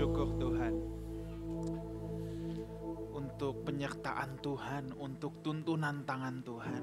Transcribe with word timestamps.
bersyukur 0.00 0.32
Tuhan 0.40 0.74
untuk 3.12 3.68
penyertaan 3.68 4.40
Tuhan, 4.40 4.96
untuk 4.96 5.44
tuntunan 5.44 6.08
tangan 6.08 6.40
Tuhan. 6.40 6.82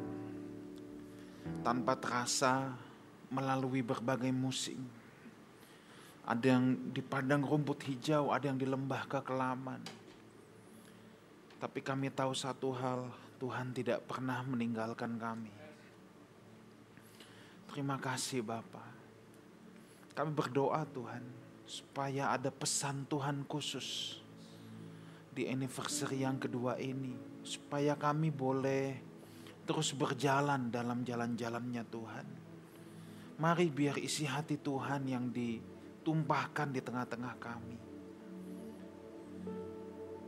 Tanpa 1.66 1.98
terasa 1.98 2.78
melalui 3.34 3.82
berbagai 3.82 4.30
musim. 4.30 4.78
Ada 6.30 6.62
yang 6.62 6.94
di 6.94 7.02
padang 7.02 7.42
rumput 7.42 7.89
hijau, 7.89 8.30
ada 8.30 8.54
yang 8.54 8.61
di 8.61 8.70
lembah 8.70 9.09
kekelaman. 9.09 9.81
Tapi 11.57 11.79
kami 11.81 12.13
tahu 12.13 12.38
satu 12.38 12.70
hal, 12.70 13.09
Tuhan 13.41 13.73
tidak 13.73 14.05
pernah 14.05 14.45
meninggalkan 14.45 15.18
kami. 15.18 15.49
Terima 17.73 17.97
kasih 17.97 18.45
Bapak. 18.45 18.93
Kami 20.13 20.29
berdoa 20.29 20.86
Tuhan, 20.86 21.46
supaya 21.68 22.31
ada 22.31 22.47
pesan 22.47 23.04
Tuhan 23.11 23.43
khusus 23.43 24.17
di 25.35 25.52
anniversary 25.52 26.23
yang 26.23 26.39
kedua 26.39 26.80
ini 26.80 27.12
supaya 27.44 27.99
kami 27.99 28.31
boleh 28.31 28.95
terus 29.67 29.91
berjalan 29.91 30.72
dalam 30.72 31.03
jalan-jalannya 31.03 31.84
Tuhan. 31.91 32.27
Mari 33.38 33.67
biar 33.70 33.99
isi 33.99 34.23
hati 34.23 34.58
Tuhan 34.58 35.11
yang 35.11 35.30
ditumpahkan 35.30 36.72
di 36.72 36.81
tengah-tengah 36.81 37.35
kami. 37.38 37.77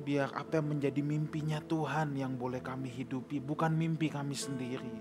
Biar 0.04 0.30
apa 0.36 0.60
yang 0.60 0.76
menjadi 0.76 1.02
mimpinya 1.02 1.64
Tuhan 1.64 2.20
yang 2.20 2.36
boleh 2.36 2.60
kami 2.60 2.92
hidupi, 2.92 3.40
bukan 3.40 3.74
mimpi 3.74 4.12
kami 4.12 4.36
sendiri. 4.36 4.96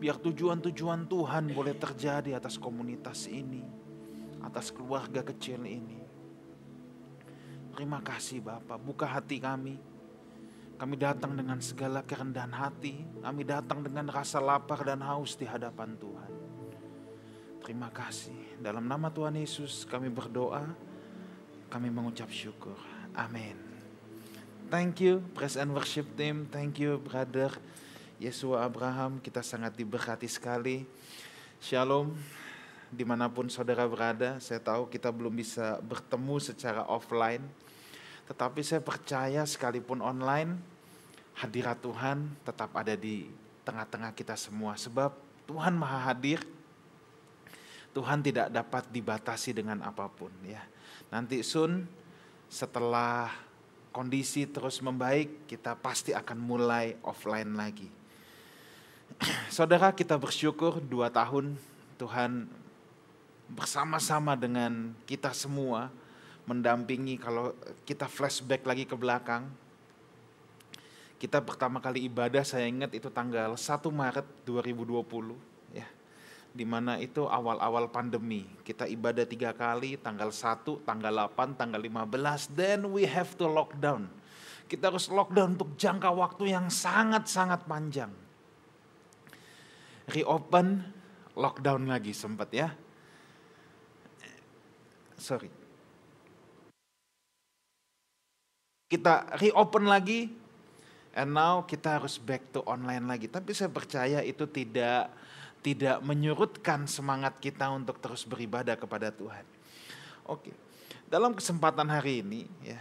Biar 0.00 0.16
tujuan-tujuan 0.16 1.10
Tuhan 1.10 1.52
boleh 1.52 1.76
terjadi 1.76 2.40
atas 2.40 2.56
komunitas 2.56 3.28
ini, 3.28 3.79
atas 4.50 4.74
keluarga 4.74 5.22
kecil 5.22 5.62
ini. 5.62 6.02
Terima 7.70 8.02
kasih 8.02 8.42
Bapak, 8.42 8.82
buka 8.82 9.06
hati 9.06 9.38
kami. 9.38 9.78
Kami 10.74 10.96
datang 10.96 11.36
dengan 11.36 11.60
segala 11.60 12.00
kerendahan 12.02 12.50
hati. 12.50 13.04
Kami 13.20 13.42
datang 13.44 13.84
dengan 13.84 14.08
rasa 14.08 14.40
lapar 14.40 14.80
dan 14.82 15.04
haus 15.04 15.36
di 15.36 15.44
hadapan 15.44 15.92
Tuhan. 16.00 16.32
Terima 17.60 17.92
kasih. 17.92 18.58
Dalam 18.58 18.88
nama 18.88 19.12
Tuhan 19.12 19.36
Yesus 19.36 19.84
kami 19.84 20.08
berdoa. 20.08 20.64
Kami 21.68 21.92
mengucap 21.92 22.32
syukur. 22.32 22.80
Amin. 23.12 23.54
Thank 24.72 25.04
you, 25.04 25.20
Press 25.36 25.60
and 25.60 25.76
Worship 25.76 26.16
Team. 26.16 26.48
Thank 26.48 26.80
you, 26.80 26.96
Brother 26.96 27.52
Yesua 28.16 28.64
Abraham. 28.64 29.20
Kita 29.20 29.44
sangat 29.44 29.76
diberkati 29.76 30.26
sekali. 30.26 30.88
Shalom 31.60 32.39
di 32.90 33.06
mana 33.06 33.30
pun 33.30 33.46
saudara 33.46 33.86
berada. 33.86 34.42
Saya 34.42 34.58
tahu 34.58 34.90
kita 34.90 35.14
belum 35.14 35.32
bisa 35.32 35.78
bertemu 35.80 36.36
secara 36.42 36.82
offline. 36.90 37.42
Tetapi 38.26 38.60
saya 38.62 38.82
percaya 38.82 39.42
sekalipun 39.46 40.02
online, 40.02 40.58
hadirat 41.38 41.78
Tuhan 41.82 42.30
tetap 42.42 42.70
ada 42.74 42.94
di 42.98 43.30
tengah-tengah 43.62 44.10
kita 44.14 44.34
semua. 44.34 44.74
Sebab 44.74 45.14
Tuhan 45.46 45.74
maha 45.74 46.10
hadir, 46.10 46.42
Tuhan 47.90 48.22
tidak 48.22 48.50
dapat 48.54 48.86
dibatasi 48.90 49.50
dengan 49.54 49.82
apa 49.82 50.06
pun. 50.06 50.30
ya. 50.46 50.62
Nanti 51.10 51.42
soon 51.42 51.86
setelah 52.46 53.30
kondisi 53.90 54.46
terus 54.46 54.78
membaik, 54.78 55.50
kita 55.50 55.74
pasti 55.74 56.14
akan 56.14 56.38
mulai 56.38 56.94
offline 57.02 57.50
lagi. 57.58 57.90
Saudara 59.50 59.90
kita 59.90 60.14
bersyukur 60.14 60.78
dua 60.78 61.10
tahun 61.10 61.58
Tuhan 61.98 62.59
bersama-sama 63.50 64.38
dengan 64.38 64.94
kita 65.04 65.34
semua 65.34 65.90
mendampingi 66.46 67.18
kalau 67.18 67.54
kita 67.86 68.06
flashback 68.06 68.66
lagi 68.66 68.86
ke 68.86 68.94
belakang. 68.94 69.46
Kita 71.20 71.44
pertama 71.44 71.84
kali 71.84 72.08
ibadah 72.08 72.40
saya 72.40 72.64
ingat 72.64 72.96
itu 72.96 73.12
tanggal 73.12 73.52
1 73.52 73.60
Maret 73.92 74.26
2020 74.48 75.76
ya. 75.76 75.84
Di 76.50 76.64
mana 76.64 76.96
itu 76.96 77.28
awal-awal 77.28 77.92
pandemi. 77.92 78.48
Kita 78.64 78.88
ibadah 78.88 79.28
tiga 79.28 79.52
kali, 79.52 80.00
tanggal 80.00 80.32
1, 80.32 80.80
tanggal 80.82 81.12
8, 81.30 81.60
tanggal 81.60 81.78
15. 81.78 82.56
Then 82.56 82.88
we 82.88 83.04
have 83.04 83.36
to 83.36 83.44
lockdown. 83.46 84.08
Kita 84.64 84.88
harus 84.88 85.12
lockdown 85.12 85.60
untuk 85.60 85.76
jangka 85.76 86.08
waktu 86.08 86.56
yang 86.56 86.72
sangat-sangat 86.72 87.68
panjang. 87.68 88.10
Reopen, 90.08 90.82
lockdown 91.36 91.84
lagi 91.86 92.16
sempat 92.16 92.48
ya. 92.50 92.72
Sorry 95.20 95.60
kita 98.90 99.38
reopen 99.38 99.86
lagi 99.86 100.26
and 101.14 101.30
now 101.30 101.62
kita 101.62 102.02
harus 102.02 102.18
back 102.18 102.50
to 102.50 102.60
online 102.66 103.06
lagi. 103.06 103.30
Tapi 103.30 103.54
saya 103.54 103.70
percaya 103.70 104.18
itu 104.26 104.50
tidak 104.50 105.14
tidak 105.62 106.02
menyurutkan 106.02 106.90
semangat 106.90 107.38
kita 107.38 107.70
untuk 107.70 108.02
terus 108.02 108.26
beribadah 108.26 108.74
kepada 108.74 109.14
Tuhan. 109.14 109.46
Oke. 110.26 110.50
Dalam 111.06 111.34
kesempatan 111.38 111.86
hari 111.86 112.22
ini 112.22 112.46
ya, 112.66 112.78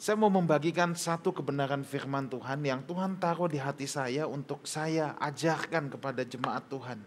saya 0.00 0.16
mau 0.16 0.32
membagikan 0.32 0.96
satu 0.96 1.32
kebenaran 1.32 1.84
firman 1.84 2.28
Tuhan 2.32 2.64
yang 2.64 2.80
Tuhan 2.84 3.20
taruh 3.20 3.48
di 3.48 3.60
hati 3.60 3.84
saya 3.84 4.24
untuk 4.24 4.64
saya 4.64 5.16
ajarkan 5.20 5.92
kepada 5.92 6.24
jemaat 6.24 6.64
Tuhan 6.72 7.00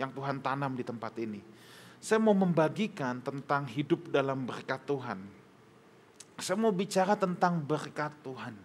yang 0.00 0.08
Tuhan 0.16 0.40
tanam 0.40 0.72
di 0.72 0.84
tempat 0.84 1.12
ini. 1.20 1.44
Saya 2.00 2.18
mau 2.18 2.32
membagikan 2.32 3.20
tentang 3.20 3.68
hidup 3.68 4.08
dalam 4.08 4.48
berkat 4.48 4.80
Tuhan 4.88 5.40
saya 6.40 6.56
mau 6.56 6.72
bicara 6.72 7.14
tentang 7.14 7.60
berkat 7.60 8.10
Tuhan. 8.24 8.56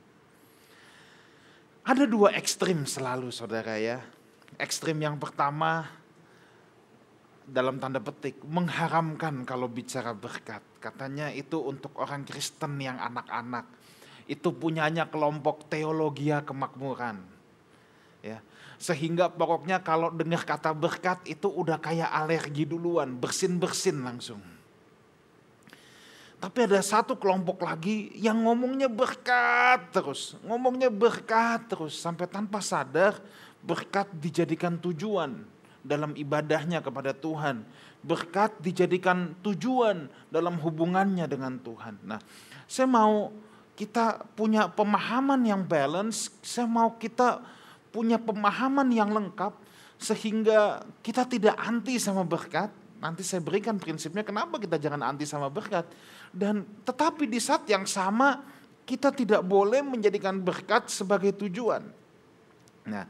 Ada 1.85 2.07
dua 2.09 2.33
ekstrim 2.33 2.87
selalu 2.87 3.29
saudara 3.29 3.77
ya. 3.77 4.01
Ekstrim 4.57 4.97
yang 4.97 5.19
pertama 5.21 5.85
dalam 7.45 7.77
tanda 7.77 8.01
petik 8.01 8.41
mengharamkan 8.41 9.45
kalau 9.45 9.69
bicara 9.69 10.15
berkat. 10.15 10.63
Katanya 10.81 11.29
itu 11.29 11.61
untuk 11.61 11.93
orang 12.01 12.25
Kristen 12.25 12.81
yang 12.81 12.97
anak-anak. 12.97 13.69
Itu 14.25 14.57
punyanya 14.57 15.11
kelompok 15.11 15.69
teologia 15.69 16.41
kemakmuran. 16.41 17.21
Ya. 18.25 18.41
Sehingga 18.75 19.31
pokoknya 19.31 19.79
kalau 19.79 20.11
dengar 20.11 20.43
kata 20.43 20.75
berkat 20.75 21.23
itu 21.27 21.47
udah 21.47 21.79
kayak 21.79 22.11
alergi 22.11 22.67
duluan, 22.67 23.15
bersin-bersin 23.15 24.03
langsung. 24.03 24.41
Tapi 26.35 26.67
ada 26.67 26.77
satu 26.83 27.17
kelompok 27.17 27.63
lagi 27.63 28.13
yang 28.19 28.43
ngomongnya 28.45 28.91
berkat 28.91 29.89
terus. 29.89 30.37
Ngomongnya 30.45 30.91
berkat 30.93 31.71
terus. 31.71 31.97
Sampai 31.97 32.29
tanpa 32.29 32.61
sadar 32.61 33.17
berkat 33.65 34.05
dijadikan 34.13 34.77
tujuan 34.77 35.41
dalam 35.81 36.13
ibadahnya 36.13 36.85
kepada 36.85 37.17
Tuhan. 37.17 37.65
Berkat 38.05 38.61
dijadikan 38.61 39.33
tujuan 39.41 40.05
dalam 40.29 40.61
hubungannya 40.61 41.25
dengan 41.25 41.57
Tuhan. 41.57 41.97
Nah 42.05 42.21
saya 42.69 42.85
mau 42.85 43.33
kita 43.73 44.21
punya 44.37 44.69
pemahaman 44.69 45.41
yang 45.49 45.65
balance. 45.65 46.29
Saya 46.45 46.69
mau 46.69 46.93
kita 46.93 47.41
punya 47.95 48.19
pemahaman 48.19 48.91
yang 48.91 49.15
lengkap. 49.15 49.55
Sehingga 49.95 50.83
kita 50.99 51.23
tidak 51.23 51.55
anti 51.55 51.95
sama 51.95 52.27
berkat. 52.27 52.67
Nanti 52.99 53.23
saya 53.23 53.39
berikan 53.39 53.79
prinsipnya 53.79 54.27
kenapa 54.27 54.59
kita 54.59 54.75
jangan 54.75 55.03
anti 55.03 55.23
sama 55.29 55.47
berkat 55.51 55.85
dan 56.35 56.67
tetapi 56.83 57.27
di 57.29 57.39
saat 57.39 57.67
yang 57.69 57.87
sama 57.87 58.41
kita 58.83 59.09
tidak 59.15 59.41
boleh 59.41 59.79
menjadikan 59.81 60.35
berkat 60.37 60.91
sebagai 60.91 61.31
tujuan. 61.33 61.81
Nah, 62.85 63.07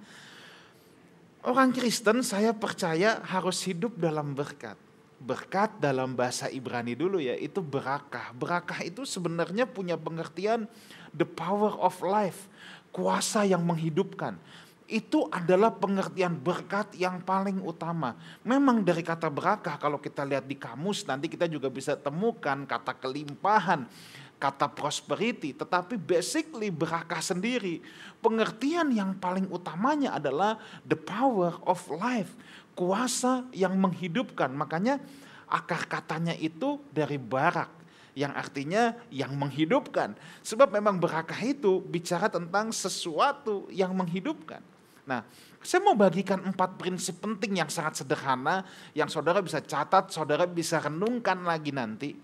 orang 1.44 1.74
Kristen 1.76 2.24
saya 2.24 2.56
percaya 2.56 3.20
harus 3.26 3.60
hidup 3.68 4.00
dalam 4.00 4.32
berkat. 4.32 4.80
Berkat 5.20 5.80
dalam 5.84 6.16
bahasa 6.16 6.48
Ibrani 6.48 6.96
dulu 6.96 7.20
ya, 7.20 7.36
itu 7.36 7.60
berakah. 7.60 8.32
Berakah 8.36 8.84
itu 8.88 9.04
sebenarnya 9.04 9.68
punya 9.68 10.00
pengertian 10.00 10.68
the 11.12 11.28
power 11.28 11.76
of 11.80 12.00
life, 12.04 12.48
kuasa 12.96 13.44
yang 13.44 13.64
menghidupkan 13.64 14.40
itu 14.86 15.26
adalah 15.34 15.74
pengertian 15.74 16.38
berkat 16.38 16.94
yang 16.94 17.18
paling 17.26 17.58
utama. 17.66 18.14
Memang 18.46 18.86
dari 18.86 19.02
kata 19.02 19.34
berakah 19.34 19.82
kalau 19.82 19.98
kita 19.98 20.22
lihat 20.22 20.46
di 20.46 20.54
kamus 20.54 21.10
nanti 21.10 21.26
kita 21.26 21.50
juga 21.50 21.74
bisa 21.74 21.98
temukan 21.98 22.70
kata 22.70 22.94
kelimpahan, 22.94 23.90
kata 24.38 24.70
prosperity, 24.70 25.58
tetapi 25.58 25.98
basically 25.98 26.70
berakah 26.70 27.18
sendiri. 27.18 27.82
Pengertian 28.22 28.94
yang 28.94 29.18
paling 29.18 29.50
utamanya 29.50 30.22
adalah 30.22 30.62
the 30.86 30.98
power 30.98 31.58
of 31.66 31.82
life, 31.90 32.30
kuasa 32.78 33.42
yang 33.58 33.74
menghidupkan. 33.82 34.54
Makanya 34.54 35.02
akar 35.50 35.90
katanya 35.90 36.38
itu 36.38 36.78
dari 36.94 37.18
barak 37.18 37.74
yang 38.14 38.38
artinya 38.38 38.94
yang 39.10 39.34
menghidupkan. 39.34 40.14
Sebab 40.46 40.70
memang 40.70 41.02
berakah 41.02 41.42
itu 41.42 41.82
bicara 41.90 42.30
tentang 42.30 42.70
sesuatu 42.70 43.66
yang 43.74 43.98
menghidupkan. 43.98 44.75
Nah, 45.06 45.22
saya 45.62 45.82
mau 45.86 45.94
bagikan 45.94 46.42
empat 46.42 46.82
prinsip 46.82 47.22
penting 47.22 47.62
yang 47.62 47.70
sangat 47.70 48.02
sederhana, 48.02 48.66
yang 48.98 49.10
saudara 49.10 49.38
bisa 49.42 49.62
catat, 49.62 50.10
saudara 50.10 50.50
bisa 50.50 50.82
renungkan 50.82 51.46
lagi 51.46 51.70
nanti. 51.70 52.18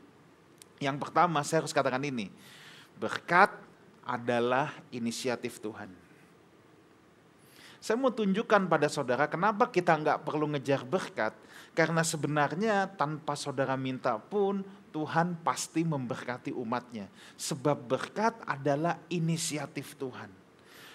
Yang 0.81 0.98
pertama 0.98 1.45
saya 1.45 1.62
harus 1.62 1.74
katakan 1.74 2.01
ini, 2.01 2.33
berkat 2.98 3.54
adalah 4.01 4.74
inisiatif 4.89 5.62
Tuhan. 5.62 5.94
Saya 7.81 7.98
mau 7.98 8.13
tunjukkan 8.13 8.69
pada 8.69 8.86
saudara 8.89 9.25
kenapa 9.25 9.66
kita 9.69 9.98
nggak 9.98 10.22
perlu 10.22 10.50
ngejar 10.54 10.86
berkat. 10.86 11.33
Karena 11.72 12.04
sebenarnya 12.04 12.86
tanpa 12.94 13.33
saudara 13.33 13.74
minta 13.80 14.19
pun 14.19 14.62
Tuhan 14.92 15.39
pasti 15.42 15.81
memberkati 15.81 16.51
umatnya. 16.54 17.10
Sebab 17.39 17.78
berkat 17.89 18.38
adalah 18.44 19.01
inisiatif 19.07 19.98
Tuhan. 19.98 20.41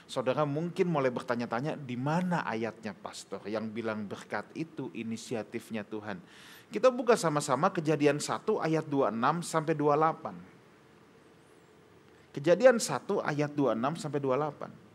Saudara 0.07 0.47
mungkin 0.47 0.87
mulai 0.87 1.11
bertanya-tanya 1.11 1.75
di 1.75 1.99
mana 1.99 2.47
ayatnya 2.47 2.95
pastor 2.95 3.43
yang 3.51 3.67
bilang 3.75 4.07
berkat 4.07 4.47
itu 4.55 4.87
inisiatifnya 4.95 5.83
Tuhan. 5.83 6.23
Kita 6.71 6.95
buka 6.95 7.19
sama-sama 7.19 7.75
kejadian 7.75 8.23
1 8.23 8.47
ayat 8.63 8.87
26 8.87 9.43
sampai 9.43 9.75
28. 9.75 12.39
Kejadian 12.39 12.79
1 12.79 13.19
ayat 13.19 13.51
26 13.51 13.99
sampai 13.99 14.23
28. 14.23 14.87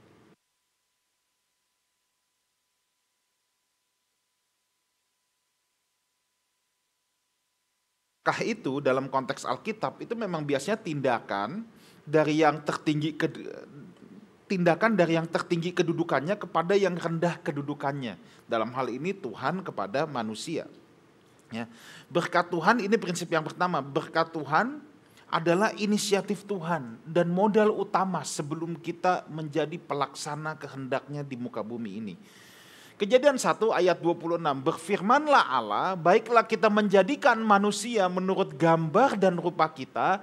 Kah 8.22 8.38
itu 8.46 8.78
dalam 8.80 9.10
konteks 9.10 9.44
Alkitab 9.44 10.00
itu 10.00 10.14
memang 10.14 10.46
biasanya 10.46 10.78
tindakan 10.78 11.66
dari 12.06 12.46
yang 12.46 12.62
tertinggi 12.62 13.18
ke 13.18 13.26
tindakan 14.52 15.00
dari 15.00 15.16
yang 15.16 15.32
tertinggi 15.32 15.72
kedudukannya 15.72 16.36
kepada 16.36 16.76
yang 16.76 17.00
rendah 17.00 17.40
kedudukannya. 17.40 18.20
Dalam 18.52 18.76
hal 18.76 18.92
ini 18.92 19.16
Tuhan 19.16 19.64
kepada 19.64 20.04
manusia. 20.04 20.68
Ya. 21.48 21.72
Berkat 22.12 22.52
Tuhan 22.52 22.84
ini 22.84 23.00
prinsip 23.00 23.32
yang 23.32 23.48
pertama. 23.48 23.80
Berkat 23.80 24.36
Tuhan 24.36 24.84
adalah 25.32 25.72
inisiatif 25.80 26.44
Tuhan 26.44 27.00
dan 27.08 27.32
modal 27.32 27.72
utama 27.72 28.20
sebelum 28.28 28.76
kita 28.76 29.24
menjadi 29.32 29.80
pelaksana 29.80 30.60
kehendaknya 30.60 31.24
di 31.24 31.40
muka 31.40 31.64
bumi 31.64 32.04
ini. 32.04 32.16
Kejadian 33.00 33.40
1 33.40 33.58
ayat 33.74 33.98
26, 33.98 34.38
berfirmanlah 34.62 35.44
Allah, 35.50 35.98
baiklah 35.98 36.46
kita 36.46 36.70
menjadikan 36.70 37.40
manusia 37.42 38.06
menurut 38.06 38.54
gambar 38.54 39.18
dan 39.18 39.42
rupa 39.42 39.66
kita, 39.74 40.22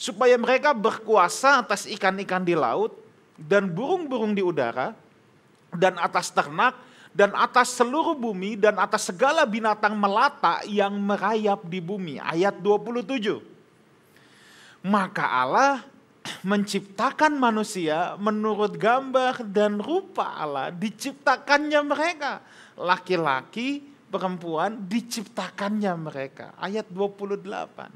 supaya 0.00 0.32
mereka 0.40 0.72
berkuasa 0.72 1.60
atas 1.60 1.84
ikan-ikan 1.84 2.40
di 2.40 2.56
laut, 2.56 3.05
dan 3.36 3.68
burung-burung 3.70 4.32
di 4.32 4.40
udara, 4.40 4.96
dan 5.76 6.00
atas 6.00 6.32
ternak, 6.32 6.72
dan 7.12 7.36
atas 7.36 7.76
seluruh 7.76 8.16
bumi, 8.16 8.56
dan 8.56 8.80
atas 8.80 9.12
segala 9.12 9.44
binatang 9.48 9.96
melata 9.96 10.60
yang 10.68 10.92
merayap 10.96 11.64
di 11.68 11.80
bumi. 11.80 12.20
Ayat 12.20 12.60
27. 12.60 13.40
Maka 14.84 15.24
Allah 15.24 15.80
menciptakan 16.50 17.36
manusia 17.36 18.16
menurut 18.20 18.76
gambar 18.76 19.44
dan 19.48 19.80
rupa 19.80 20.36
Allah, 20.36 20.70
diciptakannya 20.72 21.80
mereka. 21.84 22.40
Laki-laki, 22.76 23.80
perempuan, 24.12 24.84
diciptakannya 24.84 25.92
mereka. 25.96 26.52
Ayat 26.60 26.84
28. 26.92 27.88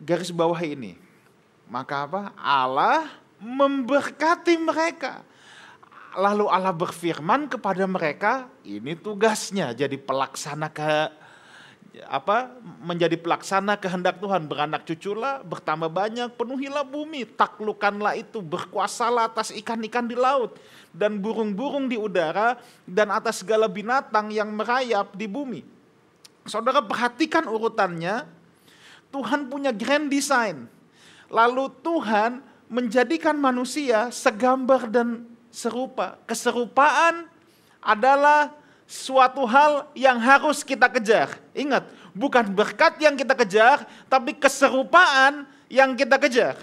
Garis 0.00 0.32
bawah 0.32 0.56
ini. 0.62 0.96
Maka 1.70 2.08
apa? 2.08 2.22
Allah 2.34 3.06
memberkati 3.40 4.54
mereka. 4.60 5.24
Lalu 6.14 6.46
Allah 6.50 6.74
berfirman 6.74 7.46
kepada 7.48 7.86
mereka, 7.86 8.50
ini 8.66 8.98
tugasnya 8.98 9.72
jadi 9.72 9.94
pelaksana 9.96 10.68
ke 10.70 10.90
apa 12.06 12.54
menjadi 12.82 13.18
pelaksana 13.18 13.78
kehendak 13.78 14.22
Tuhan. 14.22 14.46
Beranak 14.46 14.86
cuculah 14.86 15.42
bertambah 15.42 15.90
banyak 15.90 16.34
penuhilah 16.34 16.86
bumi. 16.86 17.26
Taklukanlah 17.26 18.18
itu 18.18 18.42
berkuasalah 18.42 19.30
atas 19.30 19.50
ikan-ikan 19.54 20.06
di 20.06 20.14
laut 20.14 20.58
dan 20.90 21.18
burung-burung 21.18 21.86
di 21.86 21.98
udara 21.98 22.58
dan 22.86 23.10
atas 23.10 23.42
segala 23.42 23.70
binatang 23.70 24.30
yang 24.34 24.50
merayap 24.50 25.14
di 25.14 25.26
bumi. 25.30 25.62
Saudara 26.46 26.82
perhatikan 26.82 27.46
urutannya. 27.46 28.26
Tuhan 29.10 29.50
punya 29.50 29.74
grand 29.74 30.06
design. 30.06 30.70
Lalu 31.26 31.66
Tuhan 31.82 32.49
menjadikan 32.70 33.34
manusia 33.34 34.14
segambar 34.14 34.86
dan 34.86 35.26
serupa 35.50 36.14
keserupaan 36.30 37.26
adalah 37.82 38.54
suatu 38.86 39.42
hal 39.42 39.90
yang 39.98 40.22
harus 40.22 40.62
kita 40.62 40.86
kejar. 40.86 41.34
Ingat, 41.50 41.90
bukan 42.14 42.46
berkat 42.46 43.02
yang 43.02 43.18
kita 43.18 43.34
kejar, 43.34 43.82
tapi 44.06 44.38
keserupaan 44.38 45.50
yang 45.66 45.98
kita 45.98 46.14
kejar. 46.22 46.54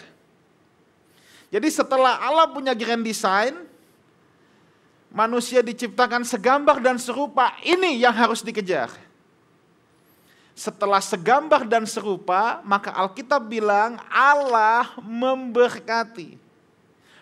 Jadi 1.51 1.67
setelah 1.71 2.19
Allah 2.23 2.47
punya 2.51 2.71
grand 2.71 3.03
design, 3.03 3.67
manusia 5.11 5.59
diciptakan 5.59 6.23
segambar 6.23 6.79
dan 6.79 6.95
serupa, 6.99 7.55
ini 7.63 7.99
yang 7.99 8.15
harus 8.15 8.39
dikejar. 8.43 8.91
Setelah 10.57 10.97
segambar 10.97 11.69
dan 11.69 11.85
serupa, 11.85 12.65
maka 12.65 12.89
Alkitab 12.89 13.45
bilang 13.45 14.01
Allah 14.09 14.97
memberkati. 15.05 16.33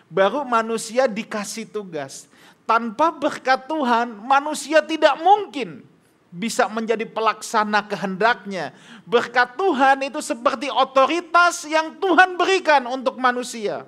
Baru 0.08 0.40
manusia 0.48 1.04
dikasih 1.04 1.68
tugas 1.68 2.24
tanpa 2.66 3.14
berkat 3.14 3.68
Tuhan, 3.70 4.18
manusia 4.26 4.82
tidak 4.82 5.14
mungkin 5.22 5.86
bisa 6.32 6.66
menjadi 6.66 7.06
pelaksana 7.06 7.86
kehendaknya. 7.86 8.74
Berkat 9.06 9.54
Tuhan 9.54 10.10
itu 10.10 10.20
seperti 10.20 10.68
otoritas 10.68 11.64
yang 11.64 11.96
Tuhan 11.96 12.34
berikan 12.34 12.84
untuk 12.90 13.16
manusia. 13.16 13.86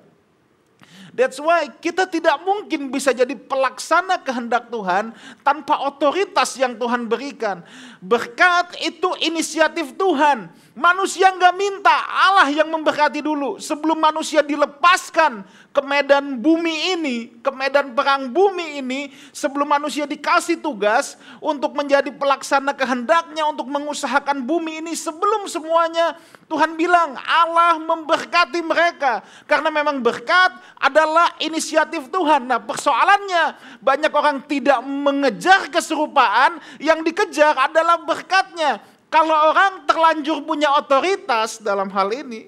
That's 1.19 1.35
why 1.35 1.67
kita 1.67 2.07
tidak 2.07 2.39
mungkin 2.47 2.87
bisa 2.87 3.11
jadi 3.11 3.35
pelaksana 3.35 4.23
kehendak 4.23 4.71
Tuhan 4.71 5.11
tanpa 5.43 5.83
otoritas 5.83 6.55
yang 6.55 6.79
Tuhan 6.79 7.11
berikan. 7.11 7.59
Berkat 7.99 8.79
itu 8.79 9.11
inisiatif 9.19 9.99
Tuhan. 9.99 10.47
Manusia 10.79 11.27
nggak 11.35 11.55
minta, 11.59 11.91
Allah 12.07 12.47
yang 12.47 12.71
memberkati 12.71 13.19
dulu. 13.19 13.59
Sebelum 13.59 13.99
manusia 13.99 14.39
dilepaskan 14.39 15.43
ke 15.75 15.81
medan 15.83 16.39
bumi 16.39 16.95
ini, 16.95 17.17
ke 17.43 17.51
medan 17.51 17.91
perang 17.91 18.31
bumi 18.31 18.79
ini, 18.79 19.11
sebelum 19.35 19.67
manusia 19.67 20.07
dikasih 20.07 20.63
tugas 20.63 21.19
untuk 21.43 21.75
menjadi 21.75 22.07
pelaksana 22.15 22.71
kehendaknya, 22.71 23.43
untuk 23.51 23.67
mengusahakan 23.67 24.39
bumi 24.47 24.79
ini, 24.79 24.95
sebelum 24.95 25.51
semuanya 25.51 26.15
Tuhan 26.47 26.79
bilang 26.79 27.19
Allah 27.27 27.75
memberkati 27.75 28.63
mereka. 28.63 29.19
Karena 29.51 29.67
memang 29.67 29.99
berkat 29.99 30.55
adalah 30.79 31.35
inisiatif 31.43 32.07
Tuhan. 32.07 32.47
Nah 32.47 32.63
persoalannya 32.63 33.75
banyak 33.83 34.13
orang 34.15 34.47
tidak 34.47 34.79
mengejar 34.87 35.67
keserupaan, 35.67 36.63
yang 36.79 37.03
dikejar 37.03 37.67
adalah 37.67 37.99
berkatnya. 37.99 38.79
Kalau 39.09 39.33
orang 39.33 39.89
terlanjur 39.89 40.45
punya 40.45 40.69
otoritas 40.77 41.57
dalam 41.57 41.89
hal 41.89 42.13
ini, 42.13 42.45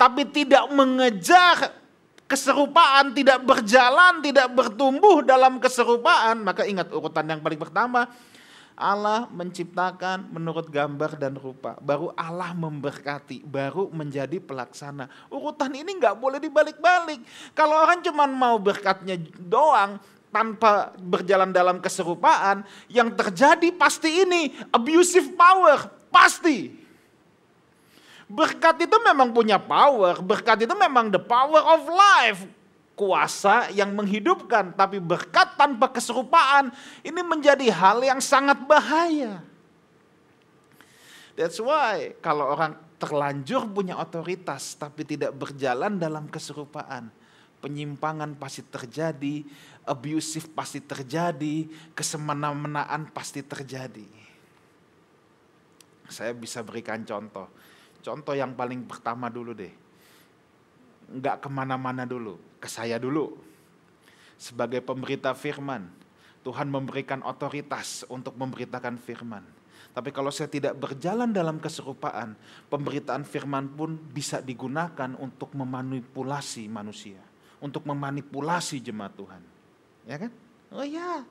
tapi 0.00 0.24
tidak 0.32 0.72
mengejar 0.72 1.76
keserupaan, 2.24 3.12
tidak 3.12 3.44
berjalan, 3.44 4.24
tidak 4.24 4.48
bertumbuh 4.56 5.20
dalam 5.20 5.60
keserupaan, 5.60 6.40
maka 6.40 6.64
ingat 6.64 6.88
urutan 6.88 7.28
yang 7.28 7.44
paling 7.44 7.60
pertama, 7.60 8.08
Allah 8.72 9.28
menciptakan 9.28 10.32
menurut 10.32 10.72
gambar 10.72 11.20
dan 11.20 11.36
rupa. 11.36 11.76
Baru 11.84 12.08
Allah 12.16 12.56
memberkati, 12.56 13.44
baru 13.44 13.92
menjadi 13.92 14.40
pelaksana. 14.40 15.12
Urutan 15.28 15.76
ini 15.76 15.92
nggak 16.00 16.16
boleh 16.16 16.40
dibalik-balik. 16.40 17.20
Kalau 17.52 17.84
orang 17.84 18.00
cuma 18.00 18.24
mau 18.24 18.56
berkatnya 18.56 19.20
doang, 19.36 20.00
tanpa 20.32 20.96
berjalan 20.96 21.52
dalam 21.52 21.78
keserupaan, 21.78 22.64
yang 22.88 23.12
terjadi 23.12 23.68
pasti 23.76 24.24
ini 24.24 24.56
abusive 24.72 25.36
power, 25.36 25.92
pasti. 26.08 26.72
Berkat 28.32 28.88
itu 28.88 28.96
memang 29.04 29.28
punya 29.28 29.60
power, 29.60 30.16
berkat 30.24 30.64
itu 30.64 30.72
memang 30.72 31.12
the 31.12 31.20
power 31.20 31.60
of 31.60 31.84
life. 31.86 32.40
Kuasa 32.92 33.72
yang 33.72 33.92
menghidupkan, 33.92 34.72
tapi 34.72 35.00
berkat 35.00 35.56
tanpa 35.56 35.88
keserupaan 35.88 36.72
ini 37.04 37.20
menjadi 37.24 37.68
hal 37.72 38.00
yang 38.04 38.20
sangat 38.20 38.56
bahaya. 38.68 39.40
That's 41.32 41.56
why 41.56 42.12
kalau 42.20 42.52
orang 42.52 42.76
terlanjur 43.00 43.64
punya 43.72 43.96
otoritas 43.96 44.76
tapi 44.76 45.02
tidak 45.08 45.32
berjalan 45.34 45.96
dalam 45.96 46.28
keserupaan, 46.28 47.08
penyimpangan 47.64 48.36
pasti 48.36 48.60
terjadi, 48.68 49.42
abusive 49.86 50.50
pasti 50.52 50.82
terjadi, 50.82 51.66
kesemena-menaan 51.96 53.10
pasti 53.10 53.42
terjadi. 53.42 54.06
Saya 56.12 56.36
bisa 56.36 56.60
berikan 56.60 57.02
contoh 57.08 57.48
Contoh 58.02 58.34
yang 58.34 58.52
paling 58.58 58.82
pertama 58.84 59.30
dulu 59.30 59.54
deh. 59.54 59.70
Nggak 61.14 61.46
ke 61.46 61.48
mana-mana 61.48 62.02
dulu, 62.02 62.36
ke 62.58 62.66
saya 62.66 62.98
dulu. 62.98 63.38
Sebagai 64.34 64.82
pemberita 64.82 65.30
firman, 65.38 65.86
Tuhan 66.42 66.66
memberikan 66.66 67.22
otoritas 67.22 68.02
untuk 68.10 68.34
memberitakan 68.34 68.98
firman. 68.98 69.46
Tapi 69.94 70.10
kalau 70.10 70.34
saya 70.34 70.50
tidak 70.50 70.74
berjalan 70.82 71.30
dalam 71.30 71.62
keserupaan, 71.62 72.34
pemberitaan 72.66 73.22
firman 73.22 73.70
pun 73.70 73.94
bisa 73.94 74.42
digunakan 74.42 75.14
untuk 75.22 75.54
memanipulasi 75.54 76.66
manusia, 76.66 77.22
untuk 77.62 77.86
memanipulasi 77.86 78.82
jemaat 78.82 79.14
Tuhan. 79.14 79.51
Ya 80.08 80.16
kan? 80.18 80.32
Oh 80.72 80.86
ya. 80.86 81.22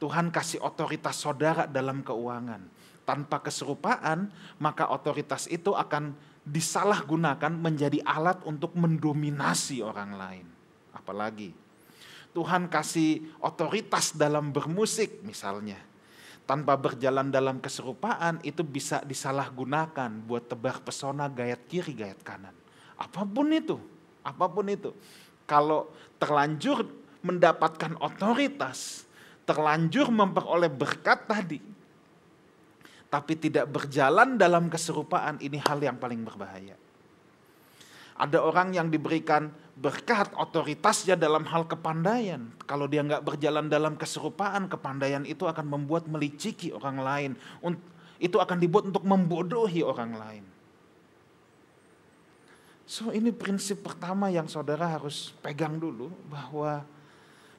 Tuhan 0.00 0.32
kasih 0.32 0.64
otoritas 0.64 1.20
saudara 1.20 1.68
dalam 1.68 2.00
keuangan. 2.00 2.64
Tanpa 3.04 3.42
keserupaan, 3.42 4.32
maka 4.56 4.88
otoritas 4.88 5.50
itu 5.50 5.76
akan 5.76 6.14
disalahgunakan 6.46 7.52
menjadi 7.52 8.00
alat 8.06 8.40
untuk 8.48 8.72
mendominasi 8.78 9.84
orang 9.84 10.16
lain. 10.16 10.46
Apalagi 10.96 11.52
Tuhan 12.30 12.70
kasih 12.70 13.26
otoritas 13.42 14.14
dalam 14.14 14.54
bermusik 14.54 15.20
misalnya 15.26 15.78
tanpa 16.46 16.74
berjalan 16.74 17.30
dalam 17.30 17.62
keserupaan 17.62 18.42
itu 18.42 18.66
bisa 18.66 19.02
disalahgunakan 19.06 20.10
buat 20.26 20.50
tebar 20.50 20.82
pesona 20.82 21.30
gayat 21.30 21.62
kiri 21.70 21.94
gayat 21.94 22.18
kanan. 22.26 22.54
Apa 22.98 23.22
pun 23.22 23.46
itu, 23.54 23.78
apa 24.26 24.50
pun 24.50 24.66
itu. 24.66 24.90
Kalau 25.50 25.90
terlanjur 26.22 26.86
mendapatkan 27.26 27.98
otoritas, 27.98 29.02
terlanjur 29.42 30.14
memperoleh 30.14 30.70
berkat 30.70 31.26
tadi, 31.26 31.58
tapi 33.10 33.34
tidak 33.34 33.66
berjalan 33.66 34.38
dalam 34.38 34.70
keserupaan, 34.70 35.42
ini 35.42 35.58
hal 35.58 35.82
yang 35.82 35.98
paling 35.98 36.22
berbahaya. 36.22 36.78
Ada 38.14 38.38
orang 38.38 38.76
yang 38.76 38.92
diberikan 38.92 39.50
berkat 39.74 40.30
otoritasnya 40.38 41.18
dalam 41.18 41.42
hal 41.48 41.66
kepandaian. 41.66 42.52
Kalau 42.68 42.86
dia 42.86 43.02
nggak 43.02 43.24
berjalan 43.24 43.66
dalam 43.66 43.98
keserupaan, 43.98 44.70
kepandaian 44.70 45.26
itu 45.26 45.48
akan 45.48 45.66
membuat 45.66 46.06
meliciki 46.06 46.70
orang 46.70 47.00
lain. 47.02 47.30
Itu 48.20 48.38
akan 48.38 48.60
dibuat 48.60 48.92
untuk 48.92 49.08
membodohi 49.08 49.82
orang 49.82 50.14
lain. 50.14 50.44
So 52.90 53.14
ini 53.14 53.30
prinsip 53.30 53.86
pertama 53.86 54.34
yang 54.34 54.50
saudara 54.50 54.82
harus 54.82 55.30
pegang 55.38 55.78
dulu 55.78 56.10
bahwa 56.26 56.82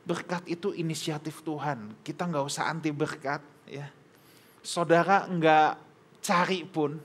berkat 0.03 0.43
itu 0.43 0.75
inisiatif 0.75 1.39
Tuhan. 1.39 1.95
Kita 2.03 2.27
nggak 2.27 2.51
usah 2.51 2.67
anti 2.67 2.91
berkat 2.91 3.39
ya. 3.63 3.87
Saudara 4.59 5.23
nggak 5.31 5.79
cari 6.19 6.67
pun, 6.67 6.99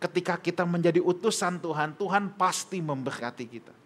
ketika 0.00 0.40
kita 0.40 0.64
menjadi 0.64 1.04
utusan 1.04 1.60
Tuhan, 1.60 1.92
Tuhan 2.00 2.32
pasti 2.40 2.80
memberkati 2.80 3.44
kita. 3.44 3.76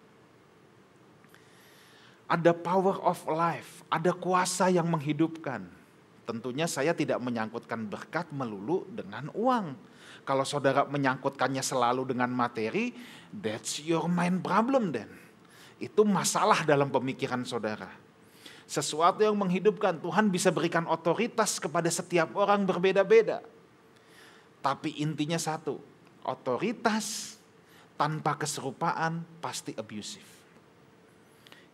Ada 2.31 2.55
power 2.55 2.95
of 3.03 3.19
life, 3.27 3.83
ada 3.91 4.15
kuasa 4.15 4.71
yang 4.71 4.87
menghidupkan. 4.87 5.67
Tentunya 6.31 6.71
saya 6.71 6.95
tidak 6.95 7.19
menyangkutkan 7.19 7.91
berkat 7.91 8.31
melulu 8.31 8.87
dengan 8.87 9.27
uang. 9.35 9.75
Kalau 10.23 10.47
saudara 10.47 10.87
menyangkutkannya 10.87 11.59
selalu 11.59 12.15
dengan 12.15 12.31
materi, 12.31 12.95
that's 13.35 13.83
your 13.83 14.07
mind 14.07 14.39
problem 14.39 14.95
then. 14.95 15.11
Itu 15.83 16.07
masalah 16.07 16.63
dalam 16.63 16.87
pemikiran 16.95 17.43
saudara. 17.43 17.91
Sesuatu 18.63 19.27
yang 19.27 19.35
menghidupkan, 19.35 19.99
Tuhan 19.99 20.31
bisa 20.31 20.55
berikan 20.55 20.87
otoritas 20.87 21.59
kepada 21.59 21.91
setiap 21.91 22.31
orang 22.39 22.63
berbeda-beda. 22.63 23.43
Tapi 24.63 25.03
intinya 25.03 25.35
satu, 25.35 25.83
otoritas 26.23 27.35
tanpa 27.99 28.39
keserupaan 28.39 29.27
pasti 29.43 29.75
abusive. 29.75 30.31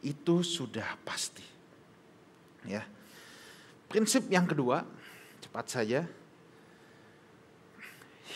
Itu 0.01 0.41
sudah 0.41 0.97
pasti. 1.05 1.45
Ya. 2.65 2.89
Prinsip 3.87 4.27
yang 4.27 4.47
kedua, 4.47 4.83
cepat 5.39 5.67
saja. 5.71 6.01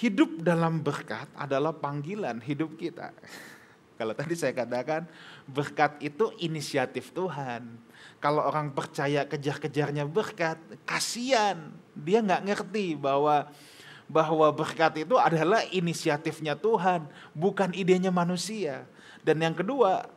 Hidup 0.00 0.40
dalam 0.40 0.80
berkat 0.80 1.26
adalah 1.34 1.74
panggilan 1.74 2.38
hidup 2.38 2.78
kita. 2.78 3.10
Kalau 4.00 4.16
tadi 4.16 4.32
saya 4.32 4.56
katakan 4.56 5.04
berkat 5.44 6.00
itu 6.00 6.32
inisiatif 6.40 7.12
Tuhan. 7.12 7.68
Kalau 8.16 8.46
orang 8.48 8.72
percaya 8.72 9.28
kejar-kejarnya 9.28 10.08
berkat, 10.08 10.56
kasihan. 10.88 11.68
Dia 11.92 12.24
nggak 12.24 12.48
ngerti 12.48 12.96
bahwa 12.96 13.50
bahwa 14.10 14.50
berkat 14.50 15.06
itu 15.06 15.14
adalah 15.14 15.62
inisiatifnya 15.70 16.58
Tuhan, 16.58 17.06
bukan 17.30 17.70
idenya 17.76 18.10
manusia. 18.10 18.88
Dan 19.22 19.38
yang 19.38 19.54
kedua, 19.54 20.08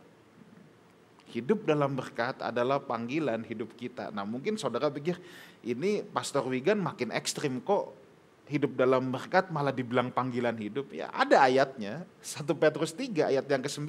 hidup 1.34 1.66
dalam 1.66 1.98
berkat 1.98 2.38
adalah 2.38 2.78
panggilan 2.78 3.42
hidup 3.42 3.74
kita. 3.74 4.14
Nah 4.14 4.22
mungkin 4.22 4.54
saudara 4.62 4.94
pikir 4.94 5.18
ini 5.66 6.06
Pastor 6.06 6.46
Wigan 6.46 6.78
makin 6.78 7.10
ekstrim 7.10 7.58
kok 7.66 7.98
hidup 8.46 8.78
dalam 8.78 9.10
berkat 9.10 9.50
malah 9.50 9.74
dibilang 9.74 10.14
panggilan 10.14 10.54
hidup. 10.54 10.94
Ya 10.94 11.10
ada 11.10 11.42
ayatnya, 11.42 12.06
1 12.22 12.46
Petrus 12.54 12.94
3 12.94 13.34
ayat 13.34 13.46
yang 13.50 13.66
ke-9. 13.66 13.82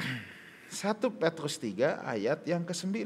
1 0.72 1.20
Petrus 1.20 1.54
3 1.60 2.00
ayat 2.00 2.40
yang 2.48 2.64
ke-9. 2.64 2.96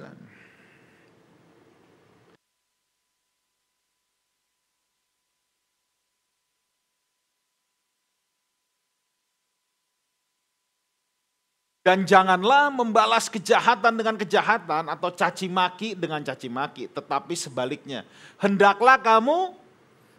Dan 11.90 12.06
janganlah 12.06 12.70
membalas 12.70 13.26
kejahatan 13.26 13.98
dengan 13.98 14.14
kejahatan 14.14 14.86
atau 14.94 15.10
caci 15.10 15.50
maki 15.50 15.98
dengan 15.98 16.22
caci 16.22 16.46
maki, 16.46 16.86
tetapi 16.86 17.34
sebaliknya, 17.34 18.06
hendaklah 18.38 18.94
kamu 18.94 19.58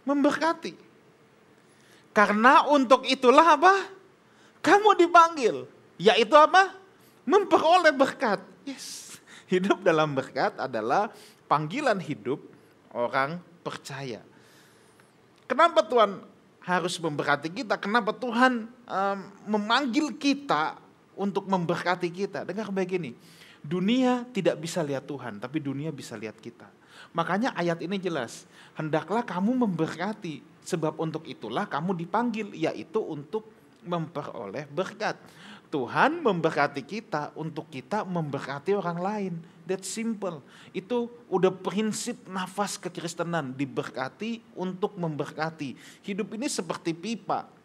memberkati. 0.03 0.75
Karena 2.11 2.67
untuk 2.67 3.07
itulah 3.07 3.55
apa? 3.55 3.87
Kamu 4.59 4.99
dipanggil, 4.99 5.63
yaitu 5.95 6.35
apa? 6.35 6.75
Memperoleh 7.23 7.95
berkat. 7.95 8.43
Yes. 8.67 9.15
Hidup 9.47 9.79
dalam 9.79 10.11
berkat 10.11 10.51
adalah 10.59 11.07
panggilan 11.47 12.03
hidup 12.03 12.43
orang 12.91 13.39
percaya. 13.63 14.19
Kenapa 15.47 15.87
Tuhan 15.87 16.19
harus 16.67 16.99
memberkati 16.99 17.47
kita? 17.47 17.79
Kenapa 17.79 18.11
Tuhan 18.11 18.67
um, 18.67 19.19
memanggil 19.47 20.11
kita 20.19 20.90
untuk 21.21 21.45
memberkati 21.45 22.09
kita. 22.09 22.41
Dengar 22.41 22.73
baik 22.73 22.97
ini. 22.97 23.13
Dunia 23.61 24.25
tidak 24.33 24.57
bisa 24.57 24.81
lihat 24.81 25.05
Tuhan, 25.05 25.37
tapi 25.37 25.61
dunia 25.61 25.93
bisa 25.93 26.17
lihat 26.17 26.33
kita. 26.41 26.65
Makanya 27.13 27.53
ayat 27.53 27.77
ini 27.85 28.01
jelas. 28.01 28.49
Hendaklah 28.73 29.21
kamu 29.21 29.69
memberkati, 29.69 30.41
sebab 30.65 30.97
untuk 30.97 31.29
itulah 31.29 31.69
kamu 31.69 31.93
dipanggil, 31.93 32.49
yaitu 32.57 32.97
untuk 32.97 33.45
memperoleh 33.85 34.65
berkat. 34.65 35.13
Tuhan 35.71 36.19
memberkati 36.19 36.83
kita 36.83 37.31
untuk 37.37 37.69
kita 37.69 38.03
memberkati 38.03 38.73
orang 38.75 38.99
lain. 38.99 39.33
That 39.69 39.85
simple. 39.85 40.41
Itu 40.73 41.07
udah 41.29 41.53
prinsip 41.53 42.17
nafas 42.27 42.75
kekristenan, 42.81 43.53
diberkati 43.53 44.41
untuk 44.57 44.97
memberkati. 44.97 45.77
Hidup 46.01 46.33
ini 46.33 46.49
seperti 46.49 46.91
pipa 46.97 47.60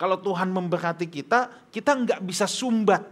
kalau 0.00 0.16
Tuhan 0.16 0.48
memberkati 0.48 1.12
kita, 1.12 1.68
kita 1.68 1.92
nggak 1.92 2.20
bisa 2.24 2.48
sumbat 2.48 3.04